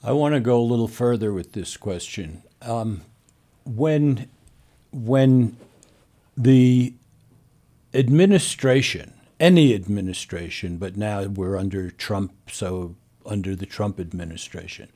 I 0.02 0.12
want 0.12 0.34
to 0.34 0.40
go 0.40 0.60
a 0.60 0.62
little 0.62 0.88
further 0.88 1.32
with 1.32 1.52
this 1.52 1.76
question. 1.76 2.42
Um, 2.60 3.02
when 3.64 4.28
when 4.92 5.56
the 6.36 6.94
administration, 7.92 9.14
any 9.40 9.74
administration, 9.74 10.76
but 10.76 10.96
now 10.96 11.24
we're 11.24 11.56
under 11.56 11.90
Trump, 11.90 12.32
so 12.50 12.96
under 13.24 13.56
the 13.56 13.66
Trump 13.66 13.98
administration, 13.98 14.88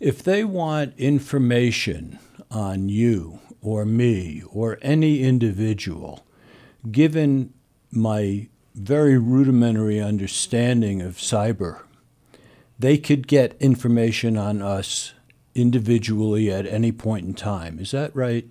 if 0.00 0.22
they 0.22 0.44
want 0.44 0.94
information 0.96 2.18
on 2.50 2.88
you 2.88 3.40
or 3.60 3.84
me 3.84 4.42
or 4.50 4.78
any 4.80 5.22
individual, 5.22 6.24
given 6.90 7.52
my 7.90 8.48
very 8.78 9.18
rudimentary 9.18 10.00
understanding 10.00 11.02
of 11.02 11.16
cyber, 11.16 11.82
they 12.78 12.96
could 12.96 13.26
get 13.26 13.56
information 13.60 14.36
on 14.36 14.62
us 14.62 15.12
individually 15.54 16.50
at 16.50 16.66
any 16.66 16.92
point 16.92 17.26
in 17.26 17.34
time. 17.34 17.78
Is 17.78 17.90
that 17.90 18.14
right? 18.14 18.46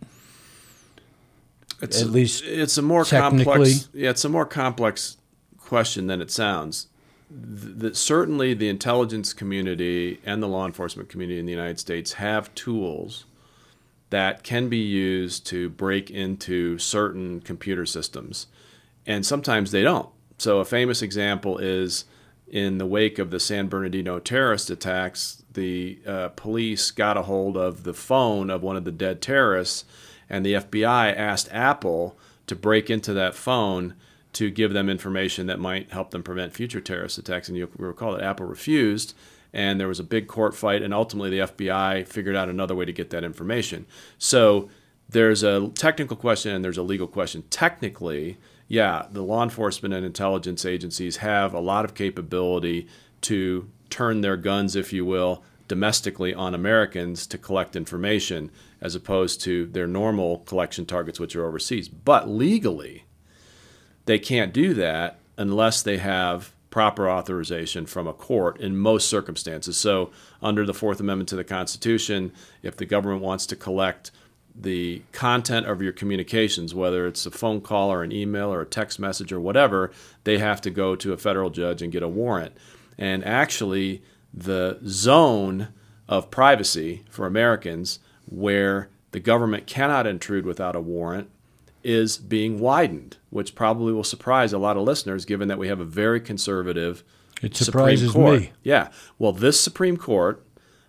It's 1.81 2.01
at 2.01 2.07
a, 2.07 2.12
least 2.12 2.43
it's 2.43 2.77
a 2.77 2.81
more 2.81 3.05
complex. 3.05 3.89
Yeah, 3.93 4.10
it's 4.10 4.25
a 4.25 4.29
more 4.29 4.46
complex 4.46 5.17
question 5.57 6.07
than 6.07 6.22
it 6.22 6.31
sounds. 6.31 6.88
The, 7.29 7.93
certainly, 7.93 8.53
the 8.53 8.69
intelligence 8.69 9.34
community 9.34 10.19
and 10.25 10.41
the 10.41 10.48
law 10.48 10.65
enforcement 10.65 11.10
community 11.10 11.39
in 11.39 11.46
the 11.46 11.51
United 11.51 11.79
States 11.79 12.13
have 12.13 12.53
tools 12.55 13.25
that 14.10 14.43
can 14.43 14.69
be 14.69 14.77
used 14.77 15.46
to 15.48 15.69
break 15.69 16.10
into 16.10 16.77
certain 16.77 17.41
computer 17.41 17.86
systems, 17.86 18.48
and 19.05 19.25
sometimes 19.25 19.72
they 19.72 19.84
don't. 19.84 20.10
So, 20.38 20.60
a 20.60 20.65
famous 20.65 21.01
example 21.01 21.58
is 21.58 22.06
in 22.48 22.77
the 22.77 22.86
wake 22.86 23.20
of 23.20 23.32
the 23.32 23.39
San 23.39 23.67
Bernardino 23.67 24.20
terrorist 24.20 24.70
attacks, 24.70 25.44
the 25.53 26.00
uh, 26.06 26.29
police 26.29 26.91
got 26.91 27.17
a 27.17 27.24
hold 27.24 27.58
of 27.58 27.84
the 27.84 27.94
phone 27.94 28.50
of 28.50 28.62
one 28.62 28.77
of 28.77 28.86
the 28.86 28.91
dead 28.91 29.22
terrorists, 29.22 29.84
and 30.29 30.46
the 30.46 30.53
FBI 30.53 31.15
asked 31.15 31.50
Apple 31.51 32.17
to 32.46 32.56
break 32.56 32.89
into 32.89 33.13
that 33.13 33.36
phone 33.36 33.96
to 34.34 34.50
give 34.51 34.72
them 34.74 34.89
information 34.89 35.48
that 35.48 35.60
might 35.60 35.91
help 35.91 36.12
them 36.12 36.24
prevent 36.24 36.53
future 36.53 36.79
terrorist 36.79 37.17
attacks. 37.17 37.50
And 37.50 37.58
you 37.58 37.70
recall 37.77 38.13
that 38.13 38.24
Apple 38.24 38.46
refused, 38.46 39.15
and 39.51 39.79
there 39.79 39.88
was 39.88 40.00
a 40.00 40.03
big 40.03 40.27
court 40.27 40.56
fight, 40.56 40.84
and 40.84 40.94
ultimately 40.94 41.32
the 41.32 41.48
FBI 41.48 42.08
figured 42.08 42.36
out 42.36 42.48
another 42.48 42.75
way 42.75 42.86
to 42.86 42.94
get 42.94 43.10
that 43.10 43.24
information. 43.24 43.86
So 44.17 44.70
there's 45.10 45.44
a 45.44 45.70
technical 45.70 46.17
question 46.17 46.53
and 46.53 46.63
there's 46.63 46.77
a 46.77 46.84
legal 46.84 47.08
question. 47.08 47.44
Technically, 47.50 48.38
yeah, 48.68 49.06
the 49.12 49.22
law 49.22 49.44
enforcement 49.44 49.94
and 49.94 50.06
intelligence 50.06 50.66
agencies 50.66 51.18
have 51.18 51.54
a 51.54 51.60
lot 51.60 51.86
of 51.86 51.94
capability 51.94 52.88
to 53.22 53.70
turn 53.90 54.22
their 54.22 54.38
guns, 54.38 54.76
if 54.76 54.92
you 54.92 55.06
will, 55.06 55.44
domestically 55.68 56.34
on 56.34 56.54
Americans 56.54 57.28
to 57.28 57.38
collect 57.38 57.76
information 57.76 58.52
as 58.82 58.96
opposed 58.96 59.42
to 59.42 59.66
their 59.68 59.88
normal 59.88 60.40
collection 60.40 60.86
targets, 60.86 61.20
which 61.20 61.36
are 61.36 61.46
overseas. 61.46 61.88
But 61.88 62.30
legally, 62.30 63.06
they 64.06 64.20
can't 64.20 64.54
do 64.54 64.74
that 64.76 65.20
unless 65.38 65.82
they 65.82 65.98
have 65.98 66.54
proper 66.70 67.10
authorization 67.10 67.86
from 67.86 68.08
a 68.08 68.14
court 68.14 68.60
in 68.60 68.78
most 68.78 69.10
circumstances. 69.10 69.78
So, 69.78 70.12
under 70.42 70.66
the 70.66 70.74
Fourth 70.74 71.00
Amendment 71.00 71.30
to 71.30 71.36
the 71.36 71.44
Constitution, 71.44 72.32
if 72.62 72.76
the 72.76 72.86
government 72.86 73.22
wants 73.22 73.46
to 73.48 73.56
collect 73.56 74.12
the 74.60 75.04
content 75.12 75.68
of 75.68 75.82
your 75.82 75.94
communications, 75.94 76.74
whether 76.74 77.06
it's 77.06 77.26
a 77.26 77.32
phone 77.32 77.62
call 77.62 77.92
or 77.92 78.04
an 78.04 78.12
email 78.12 78.52
or 78.52 78.62
a 78.62 78.66
text 78.66 79.00
message 79.00 79.32
or 79.32 79.40
whatever, 79.40 79.92
they 80.24 80.40
have 80.40 80.62
to 80.62 80.70
go 80.70 80.96
to 80.96 81.14
a 81.14 81.18
federal 81.18 81.50
judge 81.50 81.82
and 81.82 81.92
get 81.92 82.02
a 82.02 82.08
warrant. 82.08 82.58
And 82.98 83.24
actually, 83.24 84.02
the 84.34 84.80
zone 84.86 85.70
of 86.08 86.32
privacy 86.32 87.04
for 87.10 87.28
Americans 87.28 88.00
where 88.26 88.90
the 89.12 89.20
government 89.20 89.68
cannot 89.68 90.08
intrude 90.08 90.46
without 90.46 90.76
a 90.76 90.82
warrant 90.82 91.30
is 91.84 92.18
being 92.18 92.60
widened, 92.60 93.18
which 93.30 93.56
probably 93.56 93.94
will 93.94 94.04
surprise 94.04 94.52
a 94.54 94.58
lot 94.58 94.76
of 94.76 94.84
listeners 94.84 95.24
given 95.24 95.48
that 95.48 95.60
we 95.60 95.68
have 95.68 95.80
a 95.80 95.86
very 95.86 96.20
conservative 96.20 97.04
it 97.42 97.56
surprises 97.56 98.12
Supreme 98.12 98.26
Court. 98.26 98.42
me. 98.42 98.52
Yeah. 98.64 98.90
Well, 99.20 99.32
this 99.32 99.60
Supreme 99.60 99.98
Court 99.98 100.44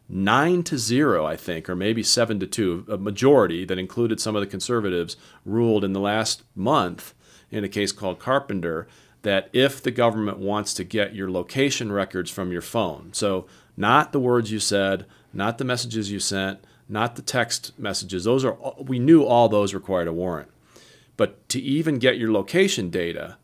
nine 0.09 0.63
to 0.65 0.79
zero, 0.79 1.27
I 1.27 1.37
think, 1.37 1.69
or 1.69 1.77
maybe 1.77 2.03
seven 2.03 2.41
to 2.41 2.47
two, 2.47 2.85
a 2.89 2.97
majority 2.97 3.65
that 3.65 3.79
included 3.79 4.21
some 4.21 4.35
of 4.37 4.41
the 4.41 4.47
conservatives 4.47 5.17
ruled 5.45 5.85
in 5.85 5.93
the 5.93 6.01
last 6.01 6.43
month 6.55 7.15
in 7.51 7.65
a 7.65 7.69
case 7.69 7.93
called 7.93 8.19
Carpenter 8.19 8.87
that 9.23 9.51
if 9.53 9.83
the 9.83 9.91
government 9.91 10.39
wants 10.39 10.73
to 10.75 10.85
get 10.85 11.15
your 11.15 11.31
location 11.31 11.91
records 11.93 12.31
from 12.31 12.53
your 12.53 12.63
phone, 12.63 13.11
so 13.13 13.47
not 13.77 14.13
the 14.13 14.21
words 14.21 14.51
you 14.51 14.61
said, 14.61 15.07
not 15.33 15.59
the 15.59 15.65
messages 15.65 16.11
you 16.11 16.21
sent, 16.21 16.65
not 16.89 17.17
the 17.17 17.23
text 17.23 17.79
messages. 17.79 18.25
Those 18.25 18.45
are 18.45 18.57
we 18.81 18.99
knew 18.99 19.25
all 19.25 19.49
those 19.49 19.75
required 19.75 20.09
a 20.09 20.13
warrant. 20.13 20.51
But 21.17 21.49
to 21.51 21.61
even 21.61 21.99
get 21.99 22.17
your 22.17 22.33
location 22.33 22.91
data 22.91 23.37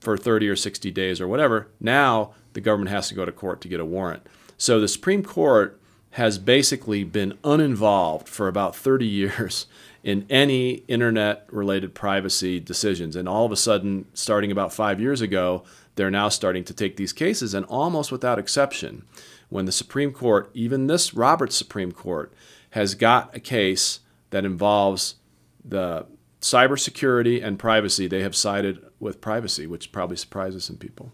for 0.00 0.16
30 0.16 0.48
or 0.48 0.56
60 0.56 0.90
days 0.92 1.20
or 1.20 1.28
whatever, 1.28 1.68
now 1.80 2.32
the 2.54 2.60
government 2.60 2.90
has 2.90 3.08
to 3.08 3.14
go 3.14 3.24
to 3.24 3.32
court 3.32 3.60
to 3.62 3.68
get 3.68 3.80
a 3.80 3.84
warrant. 3.84 4.26
So 4.56 4.80
the 4.80 4.88
Supreme 4.88 5.22
Court 5.22 5.80
has 6.12 6.38
basically 6.38 7.04
been 7.04 7.38
uninvolved 7.42 8.28
for 8.28 8.48
about 8.48 8.76
30 8.76 9.06
years 9.06 9.66
in 10.04 10.26
any 10.28 10.82
internet 10.88 11.46
related 11.50 11.94
privacy 11.94 12.60
decisions. 12.60 13.16
And 13.16 13.28
all 13.28 13.46
of 13.46 13.52
a 13.52 13.56
sudden, 13.56 14.06
starting 14.14 14.50
about 14.50 14.72
five 14.72 15.00
years 15.00 15.20
ago, 15.20 15.64
they're 15.94 16.10
now 16.10 16.28
starting 16.28 16.64
to 16.64 16.74
take 16.74 16.96
these 16.96 17.12
cases, 17.12 17.54
and 17.54 17.66
almost 17.66 18.10
without 18.10 18.38
exception, 18.38 19.04
when 19.48 19.66
the 19.66 19.72
Supreme 19.72 20.12
Court, 20.12 20.50
even 20.54 20.86
this 20.86 21.12
Roberts 21.14 21.54
Supreme 21.54 21.92
Court, 21.92 22.32
has 22.70 22.94
got 22.94 23.34
a 23.36 23.40
case 23.40 24.00
that 24.30 24.44
involves 24.44 25.16
the 25.64 26.06
cybersecurity 26.40 27.42
and 27.42 27.58
privacy, 27.58 28.06
they 28.06 28.22
have 28.22 28.34
sided 28.34 28.84
with 28.98 29.20
privacy, 29.20 29.66
which 29.66 29.92
probably 29.92 30.16
surprises 30.16 30.64
some 30.64 30.76
people. 30.76 31.12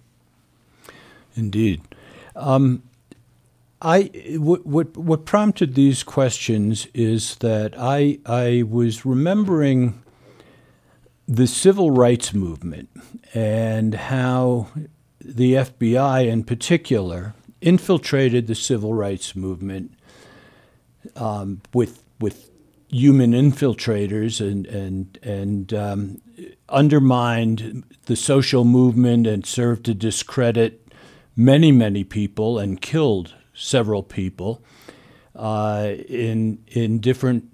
Indeed. 1.36 1.82
Um, 2.34 2.82
I 3.80 4.10
what, 4.36 4.66
what 4.66 4.96
what 4.96 5.24
prompted 5.24 5.74
these 5.74 6.02
questions 6.02 6.88
is 6.94 7.36
that 7.36 7.74
I 7.78 8.18
I 8.26 8.64
was 8.68 9.06
remembering 9.06 10.02
the 11.28 11.46
civil 11.46 11.90
rights 11.90 12.34
movement 12.34 12.88
and 13.34 13.94
how 13.94 14.68
the 15.20 15.54
FBI 15.54 16.26
in 16.26 16.42
particular 16.42 17.34
infiltrated 17.60 18.46
the 18.46 18.54
civil 18.54 18.94
rights 18.94 19.36
movement 19.36 19.92
um, 21.14 21.60
with 21.72 22.02
with 22.18 22.50
human 22.88 23.30
infiltrators 23.30 24.40
and 24.40 24.66
and 24.66 25.18
and 25.22 25.72
um, 25.72 26.20
undermined 26.68 27.84
the 28.06 28.16
social 28.16 28.64
movement 28.64 29.26
and 29.26 29.46
served 29.46 29.84
to 29.84 29.94
discredit 29.94 30.84
many 31.36 31.70
many 31.70 32.02
people 32.02 32.58
and 32.58 32.80
killed 32.80 33.34
several 33.58 34.02
people 34.02 34.62
uh, 35.34 35.92
in 36.08 36.62
in 36.68 37.00
different 37.00 37.44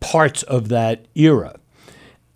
parts 0.00 0.42
of 0.44 0.68
that 0.68 1.06
era, 1.14 1.58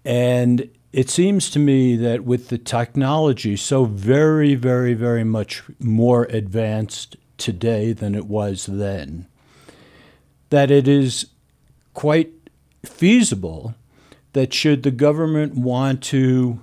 and 0.04 0.68
it 0.92 1.08
seems 1.08 1.50
to 1.50 1.58
me 1.58 1.96
that 1.96 2.24
with 2.24 2.48
the 2.48 2.58
technology 2.58 3.56
so 3.56 3.84
very 3.84 4.54
very 4.54 4.94
very 4.94 5.24
much 5.24 5.62
more 5.78 6.24
advanced 6.24 7.16
today 7.38 7.92
than 7.92 8.14
it 8.14 8.26
was 8.26 8.66
then, 8.66 9.26
that 10.50 10.70
it 10.70 10.86
is 10.88 11.26
quite 11.94 12.32
feasible 12.84 13.74
that 14.32 14.52
should 14.52 14.82
the 14.82 14.90
government 14.90 15.54
want 15.54 16.02
to 16.02 16.60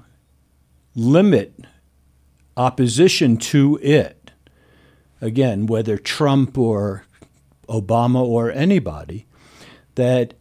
limit 0.93 1.65
opposition 2.57 3.37
to 3.37 3.79
it 3.81 4.20
again, 5.21 5.67
whether 5.67 5.97
Trump 5.97 6.57
or 6.57 7.05
Obama 7.69 8.21
or 8.21 8.51
anybody, 8.51 9.25
that 9.95 10.33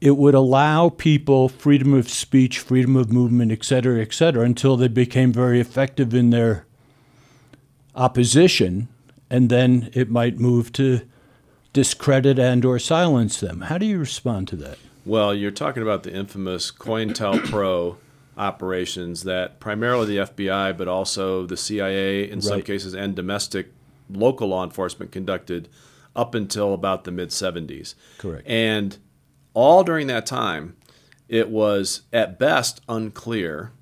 it 0.00 0.16
would 0.16 0.34
allow 0.34 0.88
people 0.88 1.48
freedom 1.48 1.92
of 1.92 2.08
speech, 2.08 2.58
freedom 2.58 2.96
of 2.96 3.12
movement, 3.12 3.52
et 3.52 3.64
cetera, 3.64 4.00
et 4.00 4.14
cetera, 4.14 4.44
until 4.44 4.76
they 4.76 4.88
became 4.88 5.32
very 5.32 5.60
effective 5.60 6.14
in 6.14 6.30
their 6.30 6.64
opposition, 7.94 8.88
and 9.28 9.50
then 9.50 9.90
it 9.92 10.08
might 10.08 10.38
move 10.38 10.72
to 10.72 11.02
discredit 11.72 12.38
and 12.38 12.64
or 12.64 12.78
silence 12.78 13.38
them. 13.40 13.62
How 13.62 13.76
do 13.76 13.86
you 13.86 13.98
respond 13.98 14.48
to 14.48 14.56
that? 14.56 14.78
Well, 15.04 15.34
you're 15.34 15.50
talking 15.50 15.82
about 15.82 16.02
the 16.02 16.12
infamous 16.12 16.70
COINTELPRO 16.70 17.96
operations 18.36 19.24
that 19.24 19.60
primarily 19.60 20.16
the 20.16 20.24
FBI, 20.24 20.76
but 20.76 20.88
also 20.88 21.46
the 21.46 21.56
CIA 21.56 22.24
in 22.24 22.36
right. 22.36 22.44
some 22.44 22.62
cases 22.62 22.94
and 22.94 23.14
domestic 23.14 23.72
local 24.12 24.48
law 24.48 24.64
enforcement 24.64 25.12
conducted 25.12 25.68
up 26.16 26.34
until 26.34 26.74
about 26.74 27.04
the 27.04 27.10
mid 27.10 27.30
70s. 27.30 27.94
Correct. 28.18 28.46
And 28.46 28.96
all 29.54 29.84
during 29.84 30.06
that 30.08 30.26
time, 30.26 30.76
it 31.28 31.48
was 31.48 32.02
at 32.12 32.38
best 32.38 32.80
unclear 32.88 33.72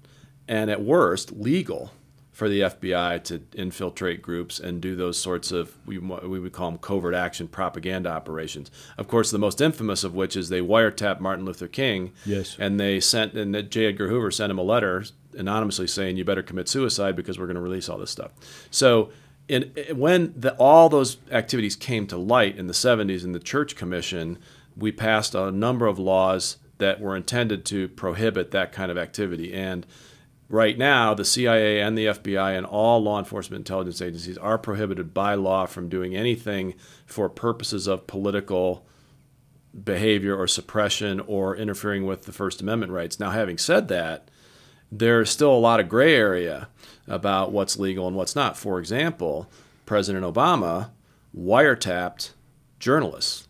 and 0.46 0.70
at 0.70 0.82
worst 0.82 1.32
legal 1.32 1.92
for 2.38 2.48
the 2.48 2.60
FBI 2.60 3.24
to 3.24 3.42
infiltrate 3.56 4.22
groups 4.22 4.60
and 4.60 4.80
do 4.80 4.94
those 4.94 5.18
sorts 5.18 5.50
of 5.50 5.76
we, 5.86 5.98
we 5.98 6.38
would 6.38 6.52
call 6.52 6.70
them 6.70 6.78
covert 6.78 7.12
action 7.12 7.48
propaganda 7.48 8.08
operations. 8.10 8.70
Of 8.96 9.08
course, 9.08 9.32
the 9.32 9.40
most 9.40 9.60
infamous 9.60 10.04
of 10.04 10.14
which 10.14 10.36
is 10.36 10.48
they 10.48 10.60
wiretapped 10.60 11.18
Martin 11.18 11.44
Luther 11.44 11.66
King. 11.66 12.12
Yes. 12.24 12.56
And 12.56 12.78
they 12.78 13.00
sent 13.00 13.34
and 13.34 13.68
J. 13.68 13.86
Edgar 13.86 14.08
Hoover 14.08 14.30
sent 14.30 14.52
him 14.52 14.58
a 14.58 14.62
letter 14.62 15.04
anonymously 15.36 15.88
saying 15.88 16.16
you 16.16 16.24
better 16.24 16.44
commit 16.44 16.68
suicide 16.68 17.16
because 17.16 17.40
we're 17.40 17.46
going 17.46 17.56
to 17.56 17.60
release 17.60 17.88
all 17.88 17.98
this 17.98 18.12
stuff. 18.12 18.30
So 18.70 19.10
in, 19.48 19.72
when 19.96 20.34
the, 20.36 20.54
all 20.56 20.88
those 20.88 21.16
activities 21.30 21.74
came 21.74 22.06
to 22.08 22.16
light 22.16 22.56
in 22.56 22.66
the 22.66 22.74
70s 22.74 23.24
in 23.24 23.32
the 23.32 23.38
Church 23.38 23.74
Commission, 23.74 24.38
we 24.76 24.92
passed 24.92 25.34
a 25.34 25.50
number 25.50 25.86
of 25.86 25.98
laws 25.98 26.58
that 26.78 27.00
were 27.00 27.16
intended 27.16 27.64
to 27.66 27.88
prohibit 27.88 28.50
that 28.52 28.72
kind 28.72 28.90
of 28.90 28.98
activity. 28.98 29.52
And 29.52 29.86
right 30.48 30.78
now, 30.78 31.14
the 31.14 31.24
CIA 31.24 31.80
and 31.80 31.96
the 31.96 32.06
FBI 32.06 32.56
and 32.56 32.66
all 32.66 33.02
law 33.02 33.18
enforcement 33.18 33.60
intelligence 33.60 34.00
agencies 34.00 34.38
are 34.38 34.58
prohibited 34.58 35.12
by 35.12 35.34
law 35.34 35.66
from 35.66 35.88
doing 35.88 36.14
anything 36.14 36.74
for 37.06 37.28
purposes 37.28 37.86
of 37.86 38.06
political 38.06 38.86
behavior 39.84 40.36
or 40.36 40.46
suppression 40.46 41.20
or 41.20 41.56
interfering 41.56 42.06
with 42.06 42.22
the 42.22 42.32
First 42.32 42.60
Amendment 42.60 42.92
rights. 42.92 43.18
Now, 43.18 43.30
having 43.30 43.58
said 43.58 43.88
that, 43.88 44.30
there's 44.90 45.30
still 45.30 45.52
a 45.52 45.58
lot 45.58 45.80
of 45.80 45.88
gray 45.88 46.14
area 46.14 46.68
about 47.08 47.52
what's 47.52 47.78
legal 47.78 48.06
and 48.06 48.16
what's 48.16 48.36
not. 48.36 48.56
For 48.56 48.78
example, 48.78 49.48
President 49.86 50.24
Obama 50.24 50.90
wiretapped 51.36 52.30
journalists, 52.78 53.48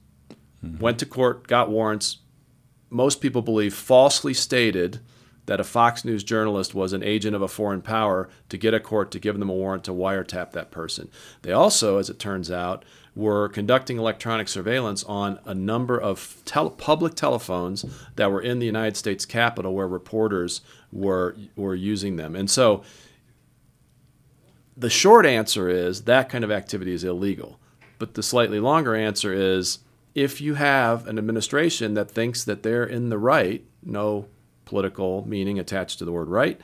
mm-hmm. 0.64 0.78
went 0.78 0.98
to 0.98 1.06
court, 1.06 1.46
got 1.46 1.70
warrants. 1.70 2.18
Most 2.90 3.20
people 3.20 3.42
believe 3.42 3.74
falsely 3.74 4.34
stated 4.34 5.00
that 5.46 5.60
a 5.60 5.64
Fox 5.64 6.04
News 6.04 6.22
journalist 6.22 6.74
was 6.74 6.92
an 6.92 7.02
agent 7.02 7.34
of 7.34 7.40
a 7.40 7.48
foreign 7.48 7.80
power 7.80 8.28
to 8.50 8.58
get 8.58 8.74
a 8.74 8.80
court 8.80 9.10
to 9.12 9.18
give 9.18 9.38
them 9.38 9.48
a 9.48 9.54
warrant 9.54 9.82
to 9.84 9.92
wiretap 9.92 10.52
that 10.52 10.70
person. 10.70 11.10
They 11.40 11.52
also, 11.52 11.96
as 11.96 12.10
it 12.10 12.18
turns 12.18 12.50
out, 12.50 12.84
were 13.16 13.48
conducting 13.48 13.98
electronic 13.98 14.46
surveillance 14.46 15.02
on 15.04 15.40
a 15.44 15.54
number 15.54 15.98
of 15.98 16.40
tel- 16.44 16.70
public 16.70 17.14
telephones 17.14 17.84
that 18.16 18.30
were 18.30 18.42
in 18.42 18.58
the 18.58 18.66
United 18.66 18.96
States 18.96 19.24
Capitol 19.24 19.74
where 19.74 19.88
reporters 19.88 20.60
were 20.92 21.34
were 21.56 21.74
using 21.74 22.16
them. 22.16 22.36
And 22.36 22.50
so 22.50 22.84
the 24.78 24.90
short 24.90 25.26
answer 25.26 25.68
is 25.68 26.02
that 26.02 26.28
kind 26.28 26.44
of 26.44 26.50
activity 26.50 26.92
is 26.92 27.04
illegal. 27.04 27.58
But 27.98 28.14
the 28.14 28.22
slightly 28.22 28.60
longer 28.60 28.94
answer 28.94 29.32
is 29.32 29.80
if 30.14 30.40
you 30.40 30.54
have 30.54 31.06
an 31.08 31.18
administration 31.18 31.94
that 31.94 32.10
thinks 32.10 32.44
that 32.44 32.62
they're 32.62 32.84
in 32.84 33.08
the 33.08 33.18
right, 33.18 33.64
no 33.82 34.26
political 34.64 35.26
meaning 35.26 35.58
attached 35.58 35.98
to 35.98 36.04
the 36.04 36.12
word 36.12 36.28
right, 36.28 36.60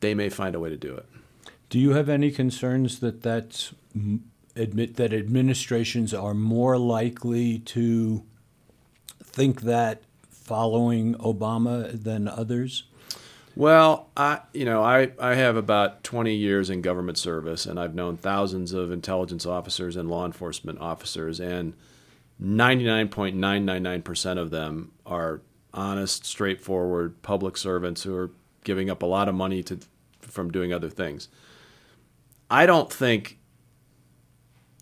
they 0.00 0.14
may 0.14 0.28
find 0.28 0.54
a 0.54 0.60
way 0.60 0.68
to 0.68 0.76
do 0.76 0.94
it. 0.94 1.06
Do 1.70 1.78
you 1.78 1.92
have 1.92 2.08
any 2.08 2.30
concerns 2.30 3.00
that 3.00 3.22
that's 3.22 3.72
admit 4.56 4.96
that 4.96 5.12
administrations 5.12 6.12
are 6.12 6.34
more 6.34 6.78
likely 6.78 7.58
to 7.58 8.22
think 9.22 9.62
that 9.62 10.02
following 10.30 11.14
Obama 11.14 11.90
than 12.02 12.28
others? 12.28 12.84
Well, 13.56 14.10
I 14.16 14.40
you 14.52 14.64
know 14.64 14.82
I, 14.82 15.12
I 15.20 15.34
have 15.34 15.56
about 15.56 16.02
20 16.02 16.34
years 16.34 16.70
in 16.70 16.82
government 16.82 17.18
service, 17.18 17.66
and 17.66 17.78
I've 17.78 17.94
known 17.94 18.16
thousands 18.16 18.72
of 18.72 18.90
intelligence 18.90 19.46
officers 19.46 19.94
and 19.96 20.10
law 20.10 20.26
enforcement 20.26 20.80
officers, 20.80 21.38
and 21.38 21.74
99.999% 22.42 24.38
of 24.38 24.50
them 24.50 24.90
are 25.06 25.40
honest, 25.72 26.24
straightforward 26.26 27.22
public 27.22 27.56
servants 27.56 28.02
who 28.02 28.16
are 28.16 28.32
giving 28.64 28.90
up 28.90 29.02
a 29.02 29.06
lot 29.06 29.28
of 29.28 29.34
money 29.34 29.62
to 29.62 29.78
from 30.20 30.50
doing 30.50 30.72
other 30.72 30.90
things. 30.90 31.28
I 32.50 32.66
don't 32.66 32.92
think 32.92 33.38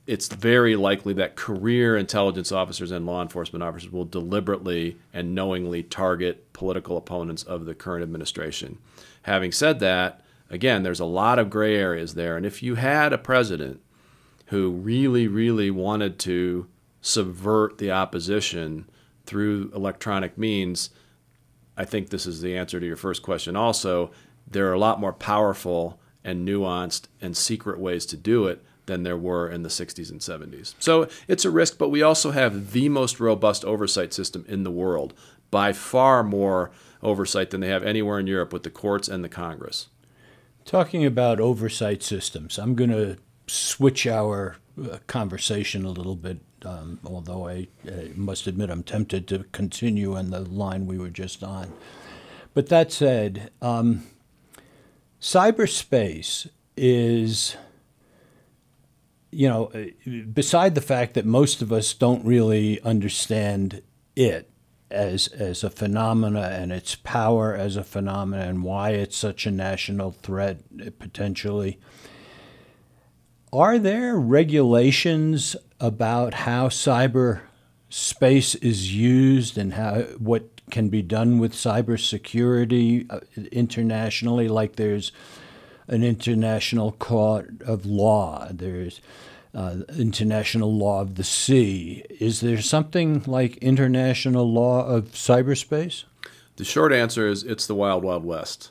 it's 0.06 0.28
very 0.28 0.74
likely 0.74 1.14
that 1.14 1.36
career 1.36 1.96
intelligence 1.96 2.50
officers 2.50 2.90
and 2.90 3.06
law 3.06 3.22
enforcement 3.22 3.62
officers 3.62 3.92
will 3.92 4.04
deliberately 4.04 4.98
and 5.12 5.34
knowingly 5.34 5.82
target 5.82 6.52
political 6.52 6.96
opponents 6.96 7.42
of 7.44 7.66
the 7.66 7.74
current 7.74 8.02
administration. 8.02 8.78
Having 9.22 9.52
said 9.52 9.78
that, 9.80 10.20
again, 10.50 10.82
there's 10.82 11.00
a 11.00 11.04
lot 11.04 11.38
of 11.38 11.50
gray 11.50 11.76
areas 11.76 12.14
there. 12.14 12.36
And 12.36 12.44
if 12.44 12.62
you 12.62 12.74
had 12.74 13.12
a 13.12 13.18
president 13.18 13.80
who 14.46 14.70
really, 14.70 15.28
really 15.28 15.70
wanted 15.70 16.18
to 16.20 16.66
subvert 17.00 17.78
the 17.78 17.92
opposition 17.92 18.88
through 19.24 19.70
electronic 19.72 20.36
means, 20.36 20.90
I 21.76 21.84
think 21.84 22.10
this 22.10 22.26
is 22.26 22.42
the 22.42 22.56
answer 22.56 22.80
to 22.80 22.86
your 22.86 22.96
first 22.96 23.22
question 23.22 23.54
also. 23.54 24.10
There 24.50 24.68
are 24.68 24.74
a 24.74 24.78
lot 24.78 25.00
more 25.00 25.12
powerful 25.12 26.00
and 26.24 26.46
nuanced 26.46 27.06
and 27.20 27.36
secret 27.36 27.78
ways 27.78 28.04
to 28.06 28.16
do 28.16 28.46
it 28.48 28.64
than 28.86 29.02
there 29.02 29.16
were 29.16 29.48
in 29.48 29.62
the 29.62 29.68
60s 29.68 30.10
and 30.10 30.20
70s. 30.20 30.74
So 30.78 31.08
it's 31.28 31.44
a 31.44 31.50
risk, 31.50 31.78
but 31.78 31.90
we 31.90 32.02
also 32.02 32.32
have 32.32 32.72
the 32.72 32.88
most 32.88 33.20
robust 33.20 33.64
oversight 33.64 34.12
system 34.12 34.44
in 34.48 34.64
the 34.64 34.70
world, 34.70 35.14
by 35.50 35.72
far 35.72 36.24
more 36.24 36.72
oversight 37.02 37.50
than 37.50 37.60
they 37.60 37.68
have 37.68 37.84
anywhere 37.84 38.18
in 38.18 38.26
Europe 38.26 38.52
with 38.52 38.64
the 38.64 38.70
courts 38.70 39.06
and 39.06 39.22
the 39.22 39.28
Congress. 39.28 39.88
Talking 40.64 41.04
about 41.04 41.40
oversight 41.40 42.02
systems, 42.02 42.58
I'm 42.58 42.74
going 42.74 42.90
to 42.90 43.18
switch 43.46 44.06
our 44.06 44.56
uh, 44.82 44.98
conversation 45.06 45.84
a 45.84 45.90
little 45.90 46.16
bit, 46.16 46.38
um, 46.64 46.98
although 47.04 47.48
I, 47.48 47.68
I 47.86 48.10
must 48.14 48.46
admit 48.46 48.70
I'm 48.70 48.82
tempted 48.82 49.28
to 49.28 49.44
continue 49.52 50.16
on 50.16 50.30
the 50.30 50.40
line 50.40 50.86
we 50.86 50.98
were 50.98 51.10
just 51.10 51.42
on. 51.42 51.72
But 52.54 52.68
that 52.68 52.92
said, 52.92 53.50
um, 53.60 54.04
cyberspace 55.20 56.48
is, 56.76 57.56
you 59.32 59.48
know, 59.48 59.72
beside 60.32 60.74
the 60.74 60.80
fact 60.80 61.14
that 61.14 61.26
most 61.26 61.62
of 61.62 61.72
us 61.72 61.92
don't 61.94 62.24
really 62.24 62.80
understand 62.82 63.82
it 64.14 64.48
as 64.90 65.26
as 65.28 65.64
a 65.64 65.70
phenomena 65.70 66.50
and 66.52 66.70
its 66.70 66.94
power 66.96 67.56
as 67.56 67.76
a 67.76 67.82
phenomena 67.82 68.42
and 68.44 68.62
why 68.62 68.90
it's 68.90 69.16
such 69.16 69.46
a 69.46 69.50
national 69.50 70.12
threat 70.12 70.58
potentially. 70.98 71.78
Are 73.52 73.78
there 73.78 74.16
regulations 74.16 75.56
about 75.80 76.34
how 76.34 76.68
cyber 76.68 77.40
space 77.88 78.54
is 78.56 78.94
used 78.94 79.58
and 79.58 79.74
how 79.74 80.00
what 80.18 80.52
can 80.70 80.88
be 80.88 81.02
done 81.02 81.38
with 81.38 81.52
cybersecurity 81.52 83.06
uh, 83.10 83.20
internationally. 83.52 84.48
Like 84.48 84.76
there's 84.76 85.12
an 85.92 86.02
international 86.02 86.92
court 86.92 87.50
of 87.62 87.84
law. 87.84 88.48
There's 88.50 89.00
uh, 89.54 89.76
international 89.96 90.74
law 90.74 91.02
of 91.02 91.16
the 91.16 91.24
sea. 91.24 92.04
Is 92.08 92.40
there 92.40 92.62
something 92.62 93.22
like 93.26 93.56
international 93.58 94.50
law 94.50 94.86
of 94.86 95.12
cyberspace? 95.12 96.04
The 96.56 96.64
short 96.64 96.92
answer 96.92 97.28
is 97.28 97.42
it's 97.42 97.66
the 97.66 97.74
wild, 97.74 98.02
wild 98.02 98.24
west. 98.24 98.70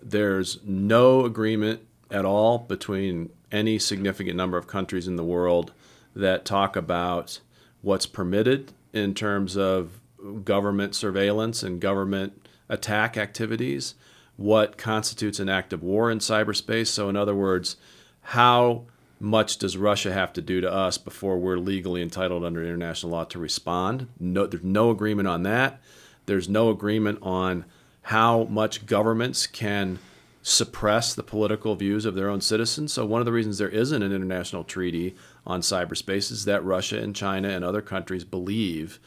There's 0.00 0.60
no 0.64 1.24
agreement 1.24 1.80
at 2.10 2.24
all 2.24 2.58
between 2.58 3.30
any 3.50 3.78
significant 3.78 4.36
number 4.36 4.56
of 4.56 4.66
countries 4.66 5.08
in 5.08 5.16
the 5.16 5.24
world 5.24 5.72
that 6.14 6.44
talk 6.44 6.76
about 6.76 7.40
what's 7.82 8.06
permitted 8.06 8.72
in 8.92 9.14
terms 9.14 9.56
of 9.56 10.00
government 10.44 10.94
surveillance 10.94 11.62
and 11.62 11.80
government 11.80 12.46
attack 12.68 13.16
activities, 13.16 13.94
what 14.40 14.78
constitutes 14.78 15.38
an 15.38 15.50
act 15.50 15.70
of 15.70 15.82
war 15.82 16.10
in 16.10 16.18
cyberspace. 16.18 16.86
So, 16.86 17.10
in 17.10 17.16
other 17.16 17.34
words, 17.34 17.76
how 18.22 18.84
much 19.20 19.58
does 19.58 19.76
Russia 19.76 20.14
have 20.14 20.32
to 20.32 20.40
do 20.40 20.62
to 20.62 20.72
us 20.72 20.96
before 20.96 21.38
we're 21.38 21.58
legally 21.58 22.00
entitled 22.00 22.42
under 22.42 22.64
international 22.64 23.12
law 23.12 23.24
to 23.24 23.38
respond? 23.38 24.08
No, 24.18 24.46
there's 24.46 24.64
no 24.64 24.88
agreement 24.88 25.28
on 25.28 25.42
that. 25.42 25.82
There's 26.24 26.48
no 26.48 26.70
agreement 26.70 27.18
on 27.20 27.66
how 28.04 28.44
much 28.44 28.86
governments 28.86 29.46
can 29.46 29.98
suppress 30.40 31.14
the 31.14 31.22
political 31.22 31.74
views 31.74 32.06
of 32.06 32.14
their 32.14 32.30
own 32.30 32.40
citizens. 32.40 32.94
So, 32.94 33.04
one 33.04 33.20
of 33.20 33.26
the 33.26 33.32
reasons 33.32 33.58
there 33.58 33.68
isn't 33.68 34.02
an 34.02 34.10
international 34.10 34.64
treaty 34.64 35.16
on 35.46 35.60
cyberspace 35.60 36.32
is 36.32 36.46
that 36.46 36.64
Russia 36.64 36.98
and 36.98 37.14
China 37.14 37.50
and 37.50 37.62
other 37.62 37.82
countries 37.82 38.24
believe 38.24 39.00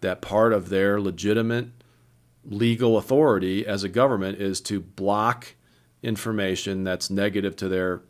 that 0.00 0.22
part 0.22 0.54
of 0.54 0.70
their 0.70 0.98
legitimate 0.98 1.77
legal 2.44 2.96
authority 2.96 3.66
as 3.66 3.84
a 3.84 3.88
government 3.88 4.40
is 4.40 4.60
to 4.62 4.80
block 4.80 5.54
information 6.02 6.84
that's 6.84 7.10
negative 7.10 7.56
to 7.56 7.68
their 7.68 8.02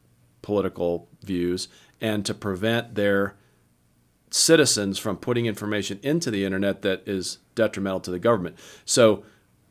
political 0.43 1.09
views 1.23 1.69
and 2.01 2.25
to 2.27 2.35
prevent 2.35 2.95
their 2.95 3.35
citizens 4.31 4.99
from 4.99 5.17
putting 5.17 5.47
information 5.47 5.99
into 6.03 6.31
the 6.31 6.45
internet 6.45 6.83
that 6.83 7.07
is 7.07 7.39
detrimental 7.55 8.01
to 8.01 8.11
the 8.11 8.19
government. 8.19 8.57
So, 8.85 9.25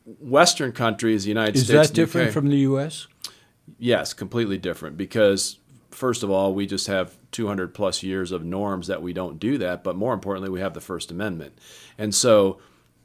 Western 0.04 0.72
countries, 0.72 1.24
the 1.24 1.28
United 1.28 1.56
is 1.56 1.64
States, 1.64 1.82
is 1.82 1.88
that 1.88 1.94
different 1.94 2.28
UK, 2.28 2.32
from 2.32 2.48
the 2.48 2.56
U.S.? 2.58 3.06
Yes, 3.78 4.14
completely 4.14 4.56
different 4.56 4.96
because 4.96 5.58
first 5.90 6.22
of 6.22 6.30
all, 6.30 6.54
we 6.54 6.66
just 6.66 6.86
have 6.86 7.16
200 7.32 7.74
plus 7.74 8.02
years 8.02 8.32
of 8.32 8.44
norms 8.44 8.86
that 8.86 9.02
we 9.02 9.12
don't 9.12 9.38
do 9.38 9.58
that. 9.58 9.84
But 9.84 9.96
more 9.96 10.14
importantly, 10.14 10.50
we 10.50 10.60
have 10.60 10.74
the 10.74 10.80
First 10.80 11.10
Amendment. 11.10 11.58
And 11.96 12.14
so 12.14 12.58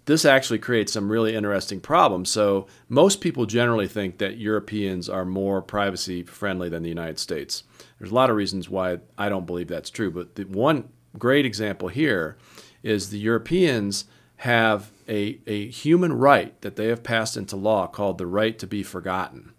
this 0.05 0.25
actually 0.25 0.59
creates 0.59 0.91
some 0.91 1.11
really 1.11 1.35
interesting 1.35 1.79
problems. 1.79 2.29
So 2.29 2.67
most 2.89 3.21
people 3.21 3.45
generally 3.45 3.87
think 3.87 4.17
that 4.17 4.37
Europeans 4.37 5.07
are 5.07 5.25
more 5.25 5.61
privacy 5.61 6.23
friendly 6.23 6.69
than 6.69 6.83
the 6.83 6.89
United 6.89 7.19
States. 7.19 7.63
There's 7.97 8.11
a 8.11 8.15
lot 8.15 8.29
of 8.29 8.35
reasons 8.35 8.69
why 8.69 8.99
I 9.17 9.29
don't 9.29 9.45
believe 9.45 9.69
that's 9.69 9.89
true. 9.89 10.11
But 10.11 10.35
the 10.35 10.43
one 10.43 10.89
great 11.17 11.45
example 11.45 11.87
here 11.87 12.37
is 12.81 13.09
the 13.09 13.19
Europeans 13.19 14.05
have 14.37 14.91
a, 15.07 15.39
a 15.47 15.69
human 15.69 16.11
right 16.11 16.59
that 16.61 16.75
they 16.75 16.87
have 16.87 17.03
passed 17.03 17.37
into 17.37 17.55
law 17.55 17.87
called 17.87 18.17
the 18.17 18.27
right 18.27 18.59
to 18.59 18.67
be 18.67 18.83
forgotten. 18.83 19.53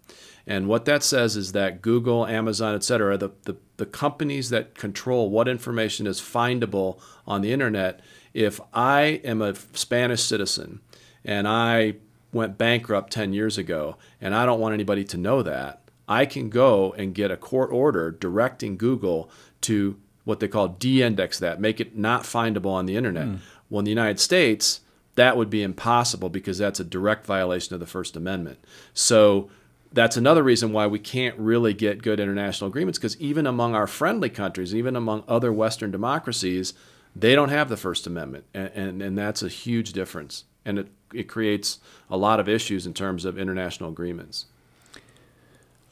And 0.45 0.67
what 0.67 0.85
that 0.85 1.01
says 1.01 1.35
is 1.35 1.53
that 1.53 1.81
Google, 1.81 2.27
Amazon, 2.27 2.75
et 2.75 2.83
cetera, 2.83 3.17
the, 3.17 3.31
the, 3.45 3.55
the 3.77 3.87
companies 3.87 4.51
that 4.51 4.75
control 4.75 5.31
what 5.31 5.47
information 5.47 6.05
is 6.05 6.21
findable 6.21 6.99
on 7.25 7.41
the 7.41 7.51
internet, 7.51 7.99
if 8.35 8.59
I 8.73 9.21
am 9.23 9.41
a 9.41 9.55
Spanish 9.55 10.21
citizen 10.21 10.81
and 11.23 11.47
I 11.47 11.95
went 12.33 12.57
bankrupt 12.57 13.13
10 13.13 13.31
years 13.31 13.57
ago 13.57 13.95
and 14.19 14.35
I 14.35 14.45
don't 14.45 14.59
want 14.59 14.73
anybody 14.73 15.05
to 15.05 15.17
know 15.17 15.41
that, 15.41 15.81
I 16.07 16.25
can 16.25 16.49
go 16.49 16.93
and 16.97 17.15
get 17.15 17.31
a 17.31 17.37
court 17.37 17.71
order 17.71 18.11
directing 18.11 18.75
Google 18.75 19.31
to 19.61 19.97
what 20.25 20.41
they 20.41 20.49
call 20.49 20.67
de-index 20.67 21.39
that, 21.39 21.61
make 21.61 21.79
it 21.79 21.97
not 21.97 22.23
findable 22.23 22.73
on 22.73 22.85
the 22.85 22.97
internet. 22.97 23.25
Mm. 23.25 23.39
Well, 23.69 23.79
in 23.79 23.85
the 23.85 23.91
United 23.91 24.19
States, 24.19 24.81
that 25.15 25.37
would 25.37 25.49
be 25.49 25.63
impossible 25.63 26.27
because 26.27 26.57
that's 26.57 26.79
a 26.79 26.83
direct 26.83 27.25
violation 27.25 27.73
of 27.73 27.79
the 27.79 27.85
First 27.85 28.17
Amendment. 28.17 28.59
So 28.93 29.49
that's 29.93 30.17
another 30.17 30.43
reason 30.43 30.73
why 30.73 30.87
we 30.87 30.99
can't 30.99 31.37
really 31.39 31.73
get 31.73 32.03
good 32.03 32.19
international 32.19 32.67
agreements 32.67 32.99
because 32.99 33.19
even 33.21 33.47
among 33.47 33.75
our 33.75 33.87
friendly 33.87 34.29
countries, 34.29 34.75
even 34.75 34.97
among 34.97 35.23
other 35.25 35.53
Western 35.53 35.89
democracies, 35.89 36.73
they 37.15 37.33
don't 37.33 37.49
have 37.49 37.69
the 37.69 37.77
First 37.77 38.05
Amendment. 38.05 38.45
And, 38.53 38.71
and, 38.75 39.01
and 39.01 39.17
that's 39.17 39.41
a 39.41 39.47
huge 39.47 39.93
difference. 39.93 40.43
And 40.65 40.79
it, 40.79 40.87
it 41.13 41.23
creates 41.23 41.79
a 42.09 42.17
lot 42.17 42.39
of 42.39 42.49
issues 42.49 42.85
in 42.85 42.93
terms 42.93 43.25
of 43.25 43.37
international 43.37 43.89
agreements. 43.89 44.45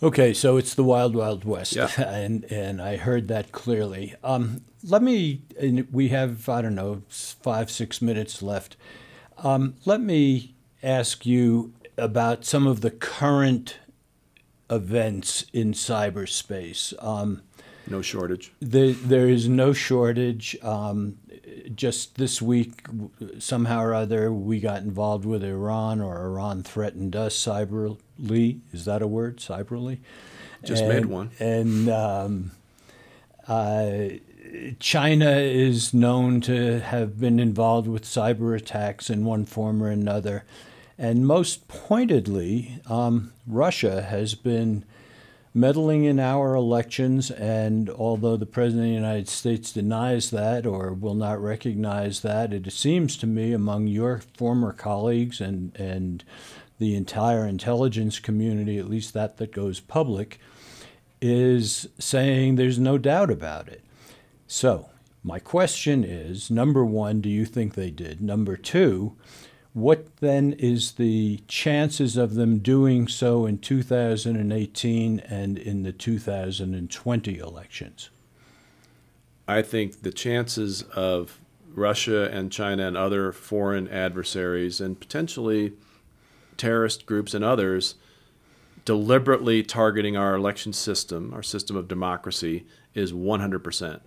Okay, 0.01 0.33
so 0.33 0.57
it's 0.57 0.73
the 0.73 0.83
wild, 0.83 1.15
wild 1.15 1.45
west, 1.45 1.77
yeah. 1.77 1.87
and 1.97 2.43
and 2.51 2.81
I 2.81 2.97
heard 2.97 3.29
that 3.29 3.53
clearly. 3.53 4.15
Um, 4.21 4.65
let 4.83 5.01
me. 5.01 5.43
We 5.93 6.09
have 6.09 6.49
I 6.49 6.61
don't 6.61 6.75
know 6.75 7.03
five 7.07 7.71
six 7.71 8.01
minutes 8.01 8.41
left. 8.41 8.75
Um, 9.37 9.75
let 9.85 10.01
me 10.01 10.55
ask 10.81 11.25
you 11.25 11.71
about 11.97 12.43
some 12.43 12.67
of 12.67 12.81
the 12.81 12.91
current 12.91 13.77
events 14.69 15.45
in 15.53 15.71
cyberspace. 15.71 16.93
Um, 17.01 17.43
no 17.87 18.01
shortage. 18.01 18.51
The, 18.61 18.93
there 18.93 19.27
is 19.27 19.47
no 19.49 19.73
shortage. 19.73 20.57
Um, 20.61 21.17
just 21.75 22.15
this 22.15 22.41
week, 22.41 22.85
somehow 23.39 23.81
or 23.81 23.93
other, 23.93 24.31
we 24.31 24.59
got 24.59 24.81
involved 24.81 25.25
with 25.25 25.43
Iran, 25.43 26.01
or 26.01 26.25
Iran 26.25 26.63
threatened 26.63 27.15
us 27.15 27.35
cyberly. 27.35 28.59
Is 28.71 28.85
that 28.85 29.01
a 29.01 29.07
word? 29.07 29.37
Cyberly? 29.37 29.99
Just 30.63 30.83
and, 30.83 30.93
made 30.93 31.05
one. 31.05 31.31
And 31.39 31.89
um, 31.89 32.51
uh, 33.47 33.93
China 34.79 35.31
is 35.31 35.93
known 35.93 36.41
to 36.41 36.79
have 36.79 37.19
been 37.19 37.39
involved 37.39 37.87
with 37.87 38.03
cyber 38.03 38.55
attacks 38.55 39.09
in 39.09 39.25
one 39.25 39.45
form 39.45 39.81
or 39.81 39.89
another. 39.89 40.45
And 40.97 41.25
most 41.25 41.67
pointedly, 41.67 42.79
um, 42.87 43.33
Russia 43.47 44.03
has 44.03 44.35
been 44.35 44.85
meddling 45.53 46.03
in 46.03 46.19
our 46.19 46.55
elections. 46.55 47.29
And 47.31 47.89
although 47.89 48.37
the 48.37 48.45
President 48.45 48.85
of 48.85 48.89
the 48.89 48.95
United 48.95 49.29
States 49.29 49.71
denies 49.71 50.31
that 50.31 50.65
or 50.65 50.93
will 50.93 51.13
not 51.13 51.41
recognize 51.41 52.21
that, 52.21 52.53
it 52.53 52.71
seems 52.71 53.17
to 53.17 53.27
me 53.27 53.53
among 53.53 53.87
your 53.87 54.21
former 54.37 54.73
colleagues 54.73 55.39
and, 55.39 55.75
and 55.75 56.23
the 56.79 56.95
entire 56.95 57.45
intelligence 57.45 58.19
community, 58.19 58.77
at 58.77 58.89
least 58.89 59.13
that 59.13 59.37
that 59.37 59.51
goes 59.51 59.79
public, 59.79 60.39
is 61.21 61.87
saying 61.99 62.55
there's 62.55 62.79
no 62.79 62.97
doubt 62.97 63.31
about 63.31 63.67
it. 63.67 63.81
So, 64.47 64.89
my 65.23 65.39
question 65.39 66.03
is 66.03 66.51
number 66.51 66.83
one, 66.83 67.21
do 67.21 67.29
you 67.29 67.45
think 67.45 67.75
they 67.75 67.91
did? 67.91 68.21
Number 68.21 68.57
two, 68.57 69.15
what 69.73 70.17
then 70.17 70.53
is 70.53 70.93
the 70.93 71.41
chances 71.47 72.15
of 72.15 72.35
them 72.35 72.59
doing 72.59 73.07
so 73.07 73.45
in 73.45 73.57
2018 73.57 75.19
and 75.19 75.57
in 75.57 75.83
the 75.83 75.91
2020 75.91 77.37
elections? 77.39 78.09
I 79.47 79.61
think 79.61 80.03
the 80.03 80.11
chances 80.11 80.83
of 80.83 81.39
Russia 81.73 82.29
and 82.31 82.51
China 82.51 82.87
and 82.87 82.95
other 82.95 83.31
foreign 83.31 83.87
adversaries 83.87 84.79
and 84.79 84.99
potentially 84.99 85.73
terrorist 86.55 87.05
groups 87.05 87.33
and 87.33 87.43
others 87.43 87.95
deliberately 88.85 89.63
targeting 89.63 90.15
our 90.15 90.35
election 90.35 90.71
system, 90.71 91.33
our 91.33 91.43
system 91.43 91.75
of 91.75 91.87
democracy, 91.87 92.65
is 92.93 93.11
100%. 93.11 94.01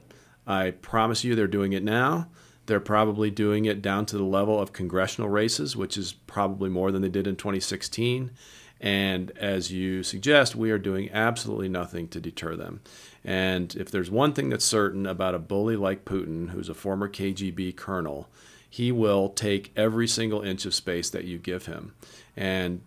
I 0.46 0.70
promise 0.70 1.24
you 1.24 1.34
they're 1.34 1.46
doing 1.46 1.72
it 1.72 1.82
now. 1.82 2.28
They're 2.66 2.80
probably 2.80 3.30
doing 3.30 3.64
it 3.64 3.80
down 3.80 4.06
to 4.06 4.18
the 4.18 4.24
level 4.24 4.60
of 4.60 4.72
congressional 4.72 5.30
races, 5.30 5.76
which 5.76 5.96
is 5.96 6.12
probably 6.12 6.68
more 6.68 6.92
than 6.92 7.02
they 7.02 7.08
did 7.08 7.26
in 7.26 7.36
2016. 7.36 8.32
And 8.80 9.30
as 9.38 9.72
you 9.72 10.02
suggest, 10.02 10.54
we 10.54 10.70
are 10.70 10.78
doing 10.78 11.10
absolutely 11.10 11.68
nothing 11.68 12.08
to 12.08 12.20
deter 12.20 12.56
them. 12.56 12.82
And 13.24 13.74
if 13.74 13.90
there's 13.90 14.10
one 14.10 14.32
thing 14.32 14.50
that's 14.50 14.64
certain 14.64 15.06
about 15.06 15.34
a 15.34 15.38
bully 15.38 15.76
like 15.76 16.04
Putin, 16.04 16.50
who's 16.50 16.68
a 16.68 16.74
former 16.74 17.08
KGB 17.08 17.76
colonel, 17.76 18.28
he 18.68 18.92
will 18.92 19.30
take 19.30 19.72
every 19.76 20.06
single 20.06 20.42
inch 20.42 20.66
of 20.66 20.74
space 20.74 21.08
that 21.10 21.24
you 21.24 21.38
give 21.38 21.66
him. 21.66 21.94
And 22.36 22.82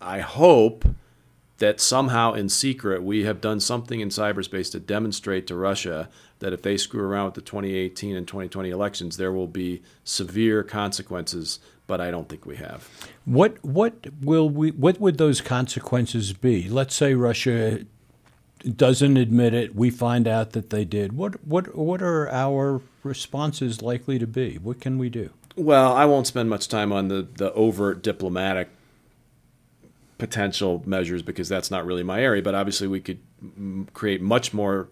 I 0.00 0.20
hope 0.20 0.84
that 1.58 1.80
somehow 1.80 2.32
in 2.32 2.48
secret 2.48 3.02
we 3.02 3.24
have 3.24 3.40
done 3.40 3.60
something 3.60 4.00
in 4.00 4.08
cyberspace 4.08 4.70
to 4.72 4.80
demonstrate 4.80 5.46
to 5.46 5.56
Russia 5.56 6.08
that 6.42 6.52
if 6.52 6.62
they 6.62 6.76
screw 6.76 7.02
around 7.02 7.26
with 7.26 7.34
the 7.34 7.40
2018 7.40 8.16
and 8.16 8.26
2020 8.26 8.68
elections, 8.68 9.16
there 9.16 9.32
will 9.32 9.46
be 9.46 9.80
severe 10.04 10.62
consequences. 10.62 11.60
But 11.86 12.00
I 12.00 12.10
don't 12.10 12.28
think 12.28 12.44
we 12.44 12.56
have. 12.56 12.88
What 13.24 13.62
what 13.64 14.06
will 14.20 14.48
we? 14.48 14.70
What 14.72 15.00
would 15.00 15.18
those 15.18 15.40
consequences 15.40 16.32
be? 16.32 16.68
Let's 16.68 16.94
say 16.94 17.14
Russia 17.14 17.84
doesn't 18.62 19.16
admit 19.16 19.54
it. 19.54 19.74
We 19.74 19.90
find 19.90 20.28
out 20.28 20.52
that 20.52 20.70
they 20.70 20.84
did. 20.84 21.12
What 21.14 21.44
what 21.46 21.76
what 21.76 22.02
are 22.02 22.28
our 22.30 22.82
responses 23.02 23.82
likely 23.82 24.18
to 24.18 24.26
be? 24.26 24.56
What 24.56 24.80
can 24.80 24.98
we 24.98 25.08
do? 25.08 25.30
Well, 25.56 25.92
I 25.94 26.04
won't 26.04 26.26
spend 26.26 26.50
much 26.50 26.68
time 26.68 26.92
on 26.92 27.08
the 27.08 27.26
the 27.34 27.52
overt 27.52 28.02
diplomatic 28.02 28.68
potential 30.18 30.82
measures 30.86 31.20
because 31.20 31.48
that's 31.48 31.70
not 31.70 31.84
really 31.84 32.04
my 32.04 32.22
area. 32.22 32.42
But 32.42 32.54
obviously, 32.54 32.86
we 32.86 33.00
could 33.00 33.18
create 33.92 34.22
much 34.22 34.54
more 34.54 34.88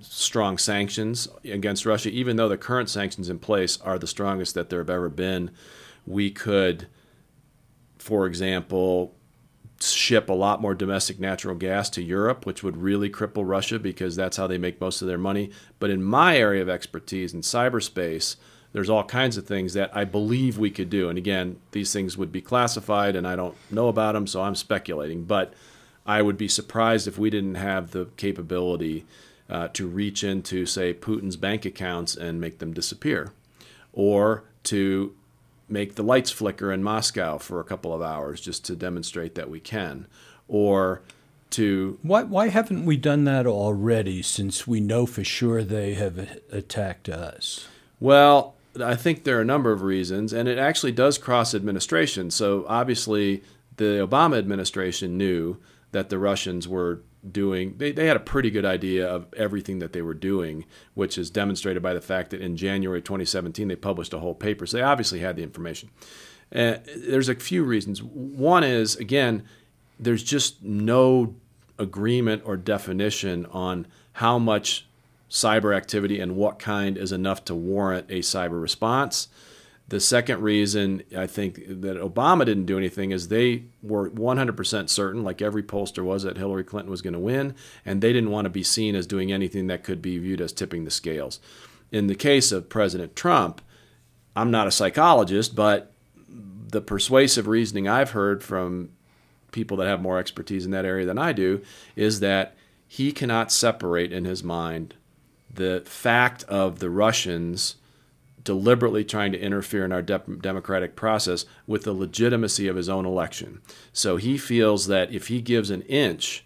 strong 0.00 0.58
sanctions 0.58 1.28
against 1.44 1.86
Russia, 1.86 2.10
even 2.10 2.36
though 2.36 2.48
the 2.48 2.56
current 2.56 2.88
sanctions 2.88 3.28
in 3.28 3.38
place 3.38 3.80
are 3.80 3.98
the 3.98 4.06
strongest 4.06 4.54
that 4.54 4.70
there 4.70 4.80
have 4.80 4.90
ever 4.90 5.08
been. 5.08 5.50
We 6.06 6.30
could, 6.30 6.86
for 7.98 8.26
example, 8.26 9.14
ship 9.80 10.28
a 10.28 10.34
lot 10.34 10.60
more 10.60 10.74
domestic 10.74 11.18
natural 11.18 11.54
gas 11.54 11.88
to 11.90 12.02
Europe, 12.02 12.44
which 12.44 12.62
would 12.62 12.76
really 12.76 13.08
cripple 13.08 13.48
Russia 13.48 13.78
because 13.78 14.16
that's 14.16 14.36
how 14.36 14.46
they 14.46 14.58
make 14.58 14.80
most 14.80 15.00
of 15.02 15.08
their 15.08 15.18
money. 15.18 15.50
But 15.78 15.90
in 15.90 16.02
my 16.02 16.36
area 16.36 16.62
of 16.62 16.68
expertise 16.68 17.32
in 17.32 17.40
cyberspace, 17.40 18.36
there's 18.72 18.90
all 18.90 19.04
kinds 19.04 19.36
of 19.36 19.46
things 19.46 19.74
that 19.74 19.90
I 19.96 20.04
believe 20.04 20.58
we 20.58 20.70
could 20.70 20.90
do. 20.90 21.08
And 21.08 21.18
again, 21.18 21.58
these 21.72 21.92
things 21.92 22.16
would 22.16 22.30
be 22.30 22.40
classified 22.40 23.16
and 23.16 23.26
I 23.26 23.36
don't 23.36 23.56
know 23.70 23.88
about 23.88 24.12
them, 24.12 24.26
so 24.26 24.42
I'm 24.42 24.54
speculating. 24.54 25.24
But 25.24 25.54
I 26.06 26.22
would 26.22 26.36
be 26.36 26.48
surprised 26.48 27.08
if 27.08 27.18
we 27.18 27.30
didn't 27.30 27.56
have 27.56 27.90
the 27.90 28.06
capability 28.16 29.06
uh, 29.50 29.68
to 29.68 29.86
reach 29.86 30.22
into, 30.22 30.64
say, 30.64 30.94
Putin's 30.94 31.36
bank 31.36 31.64
accounts 31.64 32.16
and 32.16 32.40
make 32.40 32.58
them 32.58 32.72
disappear, 32.72 33.32
or 33.92 34.44
to 34.64 35.14
make 35.68 35.96
the 35.96 36.02
lights 36.02 36.30
flicker 36.30 36.72
in 36.72 36.82
Moscow 36.82 37.38
for 37.38 37.60
a 37.60 37.64
couple 37.64 37.92
of 37.92 38.00
hours 38.00 38.40
just 38.40 38.64
to 38.66 38.76
demonstrate 38.76 39.34
that 39.34 39.50
we 39.50 39.60
can, 39.60 40.06
or 40.48 41.02
to 41.50 41.98
why 42.02 42.22
why 42.22 42.48
haven't 42.48 42.86
we 42.86 42.96
done 42.96 43.24
that 43.24 43.46
already 43.46 44.22
since 44.22 44.66
we 44.66 44.80
know 44.80 45.04
for 45.04 45.24
sure 45.24 45.64
they 45.64 45.94
have 45.94 46.40
attacked 46.52 47.08
us? 47.08 47.66
Well, 47.98 48.54
I 48.80 48.94
think 48.94 49.24
there 49.24 49.38
are 49.38 49.42
a 49.42 49.44
number 49.44 49.72
of 49.72 49.82
reasons, 49.82 50.32
and 50.32 50.48
it 50.48 50.58
actually 50.58 50.92
does 50.92 51.18
cross 51.18 51.54
administration. 51.54 52.30
So 52.30 52.64
obviously, 52.68 53.42
the 53.76 54.06
Obama 54.06 54.38
administration 54.38 55.18
knew 55.18 55.56
that 55.90 56.08
the 56.08 56.18
Russians 56.18 56.68
were 56.68 57.00
doing, 57.28 57.74
they, 57.76 57.92
they 57.92 58.06
had 58.06 58.16
a 58.16 58.20
pretty 58.20 58.50
good 58.50 58.64
idea 58.64 59.08
of 59.08 59.26
everything 59.34 59.78
that 59.80 59.92
they 59.92 60.02
were 60.02 60.14
doing, 60.14 60.64
which 60.94 61.18
is 61.18 61.30
demonstrated 61.30 61.82
by 61.82 61.94
the 61.94 62.00
fact 62.00 62.30
that 62.30 62.40
in 62.40 62.56
January 62.56 63.02
2017, 63.02 63.68
they 63.68 63.76
published 63.76 64.12
a 64.12 64.18
whole 64.18 64.34
paper. 64.34 64.66
So 64.66 64.76
they 64.76 64.82
obviously 64.82 65.20
had 65.20 65.36
the 65.36 65.42
information. 65.42 65.90
Uh, 66.54 66.76
there's 66.96 67.28
a 67.28 67.34
few 67.34 67.62
reasons. 67.62 68.02
One 68.02 68.64
is, 68.64 68.96
again, 68.96 69.44
there's 69.98 70.22
just 70.22 70.62
no 70.62 71.34
agreement 71.78 72.42
or 72.44 72.56
definition 72.56 73.46
on 73.46 73.86
how 74.14 74.38
much 74.38 74.86
cyber 75.30 75.76
activity 75.76 76.20
and 76.20 76.36
what 76.36 76.58
kind 76.58 76.98
is 76.98 77.12
enough 77.12 77.44
to 77.44 77.54
warrant 77.54 78.06
a 78.10 78.18
cyber 78.20 78.60
response. 78.60 79.28
The 79.90 79.98
second 79.98 80.40
reason 80.40 81.02
I 81.16 81.26
think 81.26 81.56
that 81.56 81.96
Obama 81.96 82.46
didn't 82.46 82.66
do 82.66 82.78
anything 82.78 83.10
is 83.10 83.26
they 83.26 83.64
were 83.82 84.08
100% 84.08 84.88
certain, 84.88 85.24
like 85.24 85.42
every 85.42 85.64
pollster 85.64 86.04
was, 86.04 86.22
that 86.22 86.36
Hillary 86.36 86.62
Clinton 86.62 86.92
was 86.92 87.02
going 87.02 87.12
to 87.12 87.18
win, 87.18 87.56
and 87.84 88.00
they 88.00 88.12
didn't 88.12 88.30
want 88.30 88.44
to 88.44 88.50
be 88.50 88.62
seen 88.62 88.94
as 88.94 89.08
doing 89.08 89.32
anything 89.32 89.66
that 89.66 89.82
could 89.82 90.00
be 90.00 90.16
viewed 90.16 90.40
as 90.40 90.52
tipping 90.52 90.84
the 90.84 90.92
scales. 90.92 91.40
In 91.90 92.06
the 92.06 92.14
case 92.14 92.52
of 92.52 92.68
President 92.68 93.16
Trump, 93.16 93.60
I'm 94.36 94.52
not 94.52 94.68
a 94.68 94.70
psychologist, 94.70 95.56
but 95.56 95.92
the 96.68 96.80
persuasive 96.80 97.48
reasoning 97.48 97.88
I've 97.88 98.12
heard 98.12 98.44
from 98.44 98.90
people 99.50 99.76
that 99.78 99.88
have 99.88 100.00
more 100.00 100.20
expertise 100.20 100.64
in 100.64 100.70
that 100.70 100.84
area 100.84 101.04
than 101.04 101.18
I 101.18 101.32
do 101.32 101.62
is 101.96 102.20
that 102.20 102.54
he 102.86 103.10
cannot 103.10 103.50
separate 103.50 104.12
in 104.12 104.24
his 104.24 104.44
mind 104.44 104.94
the 105.52 105.82
fact 105.84 106.44
of 106.44 106.78
the 106.78 106.90
Russians 106.90 107.74
deliberately 108.42 109.04
trying 109.04 109.32
to 109.32 109.40
interfere 109.40 109.84
in 109.84 109.92
our 109.92 110.02
de- 110.02 110.22
democratic 110.40 110.96
process 110.96 111.44
with 111.66 111.84
the 111.84 111.92
legitimacy 111.92 112.68
of 112.68 112.76
his 112.76 112.88
own 112.88 113.04
election. 113.04 113.60
So 113.92 114.16
he 114.16 114.38
feels 114.38 114.86
that 114.86 115.12
if 115.12 115.28
he 115.28 115.40
gives 115.40 115.70
an 115.70 115.82
inch, 115.82 116.44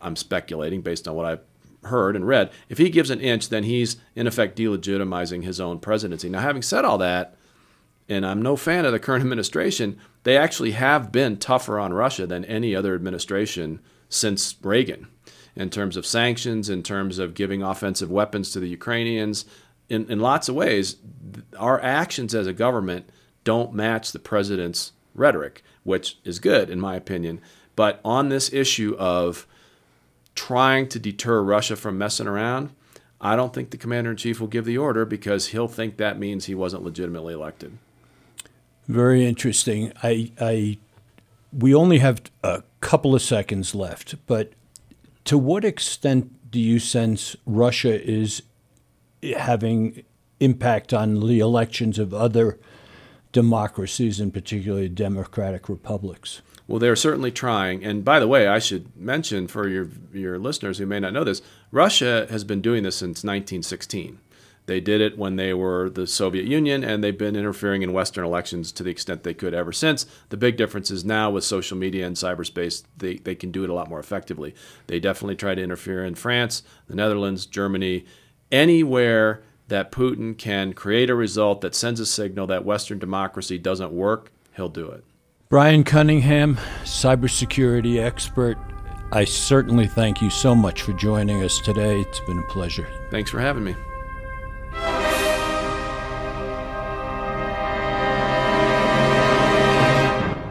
I'm 0.00 0.16
speculating 0.16 0.82
based 0.82 1.08
on 1.08 1.14
what 1.14 1.26
I've 1.26 1.40
heard 1.84 2.16
and 2.16 2.26
read, 2.26 2.50
if 2.68 2.78
he 2.78 2.90
gives 2.90 3.10
an 3.10 3.20
inch, 3.20 3.48
then 3.48 3.64
he's 3.64 3.96
in 4.14 4.26
effect 4.26 4.58
delegitimizing 4.58 5.44
his 5.44 5.60
own 5.60 5.78
presidency. 5.78 6.28
Now, 6.28 6.40
having 6.40 6.62
said 6.62 6.84
all 6.84 6.98
that, 6.98 7.36
and 8.08 8.24
I'm 8.26 8.42
no 8.42 8.56
fan 8.56 8.84
of 8.84 8.92
the 8.92 8.98
current 8.98 9.22
administration, 9.24 9.98
they 10.22 10.36
actually 10.36 10.72
have 10.72 11.12
been 11.12 11.36
tougher 11.36 11.78
on 11.78 11.92
Russia 11.92 12.26
than 12.26 12.44
any 12.44 12.74
other 12.74 12.94
administration 12.94 13.80
since 14.08 14.56
Reagan 14.62 15.08
in 15.56 15.70
terms 15.70 15.96
of 15.96 16.06
sanctions, 16.06 16.68
in 16.68 16.82
terms 16.82 17.18
of 17.18 17.34
giving 17.34 17.62
offensive 17.62 18.10
weapons 18.10 18.50
to 18.50 18.60
the 18.60 18.68
Ukrainians. 18.68 19.44
In, 19.88 20.10
in 20.10 20.20
lots 20.20 20.48
of 20.48 20.54
ways, 20.54 20.96
our 21.58 21.80
actions 21.80 22.34
as 22.34 22.46
a 22.46 22.52
government 22.52 23.08
don't 23.44 23.74
match 23.74 24.12
the 24.12 24.18
president's 24.18 24.92
rhetoric, 25.14 25.62
which 25.82 26.18
is 26.24 26.38
good, 26.38 26.70
in 26.70 26.80
my 26.80 26.96
opinion. 26.96 27.40
But 27.76 28.00
on 28.04 28.28
this 28.28 28.52
issue 28.52 28.96
of 28.98 29.46
trying 30.34 30.88
to 30.88 30.98
deter 30.98 31.42
Russia 31.42 31.76
from 31.76 31.98
messing 31.98 32.26
around, 32.26 32.70
I 33.20 33.36
don't 33.36 33.54
think 33.54 33.70
the 33.70 33.76
commander 33.76 34.10
in 34.10 34.16
chief 34.16 34.40
will 34.40 34.48
give 34.48 34.64
the 34.64 34.78
order 34.78 35.04
because 35.04 35.48
he'll 35.48 35.68
think 35.68 35.96
that 35.96 36.18
means 36.18 36.44
he 36.44 36.54
wasn't 36.54 36.82
legitimately 36.82 37.34
elected. 37.34 37.78
Very 38.86 39.24
interesting. 39.24 39.92
I, 40.02 40.32
I, 40.40 40.78
we 41.52 41.74
only 41.74 41.98
have 41.98 42.22
a 42.42 42.62
couple 42.80 43.14
of 43.14 43.22
seconds 43.22 43.74
left, 43.74 44.16
but 44.26 44.52
to 45.24 45.38
what 45.38 45.64
extent 45.64 46.50
do 46.50 46.60
you 46.60 46.78
sense 46.78 47.34
Russia 47.46 48.02
is 48.02 48.42
having 49.32 50.04
impact 50.40 50.92
on 50.92 51.26
the 51.26 51.40
elections 51.40 51.98
of 51.98 52.12
other 52.12 52.58
democracies, 53.32 54.20
and 54.20 54.32
particularly 54.32 54.88
democratic 54.88 55.68
republics? 55.68 56.40
Well, 56.66 56.78
they're 56.78 56.96
certainly 56.96 57.30
trying. 57.30 57.84
And 57.84 58.04
by 58.04 58.20
the 58.20 58.28
way, 58.28 58.46
I 58.46 58.58
should 58.58 58.96
mention 58.96 59.48
for 59.48 59.68
your 59.68 59.88
your 60.12 60.38
listeners 60.38 60.78
who 60.78 60.86
may 60.86 61.00
not 61.00 61.12
know 61.12 61.24
this, 61.24 61.42
Russia 61.70 62.26
has 62.30 62.44
been 62.44 62.62
doing 62.62 62.84
this 62.84 62.96
since 62.96 63.24
1916. 63.24 64.20
They 64.66 64.80
did 64.80 65.02
it 65.02 65.18
when 65.18 65.36
they 65.36 65.52
were 65.52 65.90
the 65.90 66.06
Soviet 66.06 66.46
Union, 66.46 66.82
and 66.82 67.04
they've 67.04 67.18
been 67.18 67.36
interfering 67.36 67.82
in 67.82 67.92
Western 67.92 68.24
elections 68.24 68.72
to 68.72 68.82
the 68.82 68.90
extent 68.90 69.22
they 69.22 69.34
could 69.34 69.52
ever 69.52 69.72
since. 69.72 70.06
The 70.30 70.38
big 70.38 70.56
difference 70.56 70.90
is 70.90 71.04
now 71.04 71.30
with 71.30 71.44
social 71.44 71.76
media 71.76 72.06
and 72.06 72.16
cyberspace, 72.16 72.82
they, 72.96 73.16
they 73.16 73.34
can 73.34 73.50
do 73.50 73.62
it 73.62 73.68
a 73.68 73.74
lot 73.74 73.90
more 73.90 74.00
effectively. 74.00 74.54
They 74.86 75.00
definitely 75.00 75.36
try 75.36 75.54
to 75.54 75.62
interfere 75.62 76.02
in 76.02 76.14
France, 76.14 76.62
the 76.86 76.96
Netherlands, 76.96 77.44
Germany, 77.44 78.06
anywhere 78.50 79.42
that 79.68 79.92
Putin 79.92 80.36
can 80.36 80.72
create 80.72 81.10
a 81.10 81.14
result 81.14 81.60
that 81.62 81.74
sends 81.74 82.00
a 82.00 82.06
signal 82.06 82.46
that 82.46 82.64
Western 82.64 82.98
democracy 82.98 83.58
doesn't 83.58 83.92
work, 83.92 84.30
he'll 84.56 84.68
do 84.68 84.90
it. 84.90 85.04
Bryan 85.48 85.84
Cunningham, 85.84 86.56
cybersecurity 86.84 88.02
expert. 88.02 88.58
I 89.12 89.24
certainly 89.24 89.86
thank 89.86 90.20
you 90.20 90.30
so 90.30 90.54
much 90.54 90.82
for 90.82 90.92
joining 90.94 91.42
us 91.42 91.60
today. 91.60 92.00
It's 92.00 92.20
been 92.20 92.38
a 92.38 92.46
pleasure. 92.52 92.88
Thanks 93.10 93.30
for 93.30 93.40
having 93.40 93.64
me. 93.64 93.74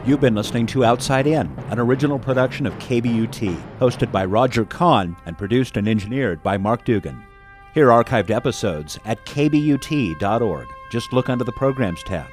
You've 0.06 0.20
been 0.20 0.34
listening 0.34 0.66
to 0.66 0.84
Outside 0.84 1.26
In, 1.26 1.46
an 1.70 1.78
original 1.78 2.18
production 2.18 2.66
of 2.66 2.74
KBUT, 2.74 3.58
hosted 3.78 4.12
by 4.12 4.26
Roger 4.26 4.66
Kahn 4.66 5.16
and 5.24 5.38
produced 5.38 5.78
and 5.78 5.88
engineered 5.88 6.42
by 6.42 6.58
Mark 6.58 6.84
Dugan. 6.84 7.24
Hear 7.74 7.88
archived 7.88 8.30
episodes 8.30 9.00
at 9.04 9.26
kbut.org. 9.26 10.68
Just 10.92 11.12
look 11.12 11.28
under 11.28 11.42
the 11.42 11.50
Programs 11.50 12.04
tab. 12.04 12.30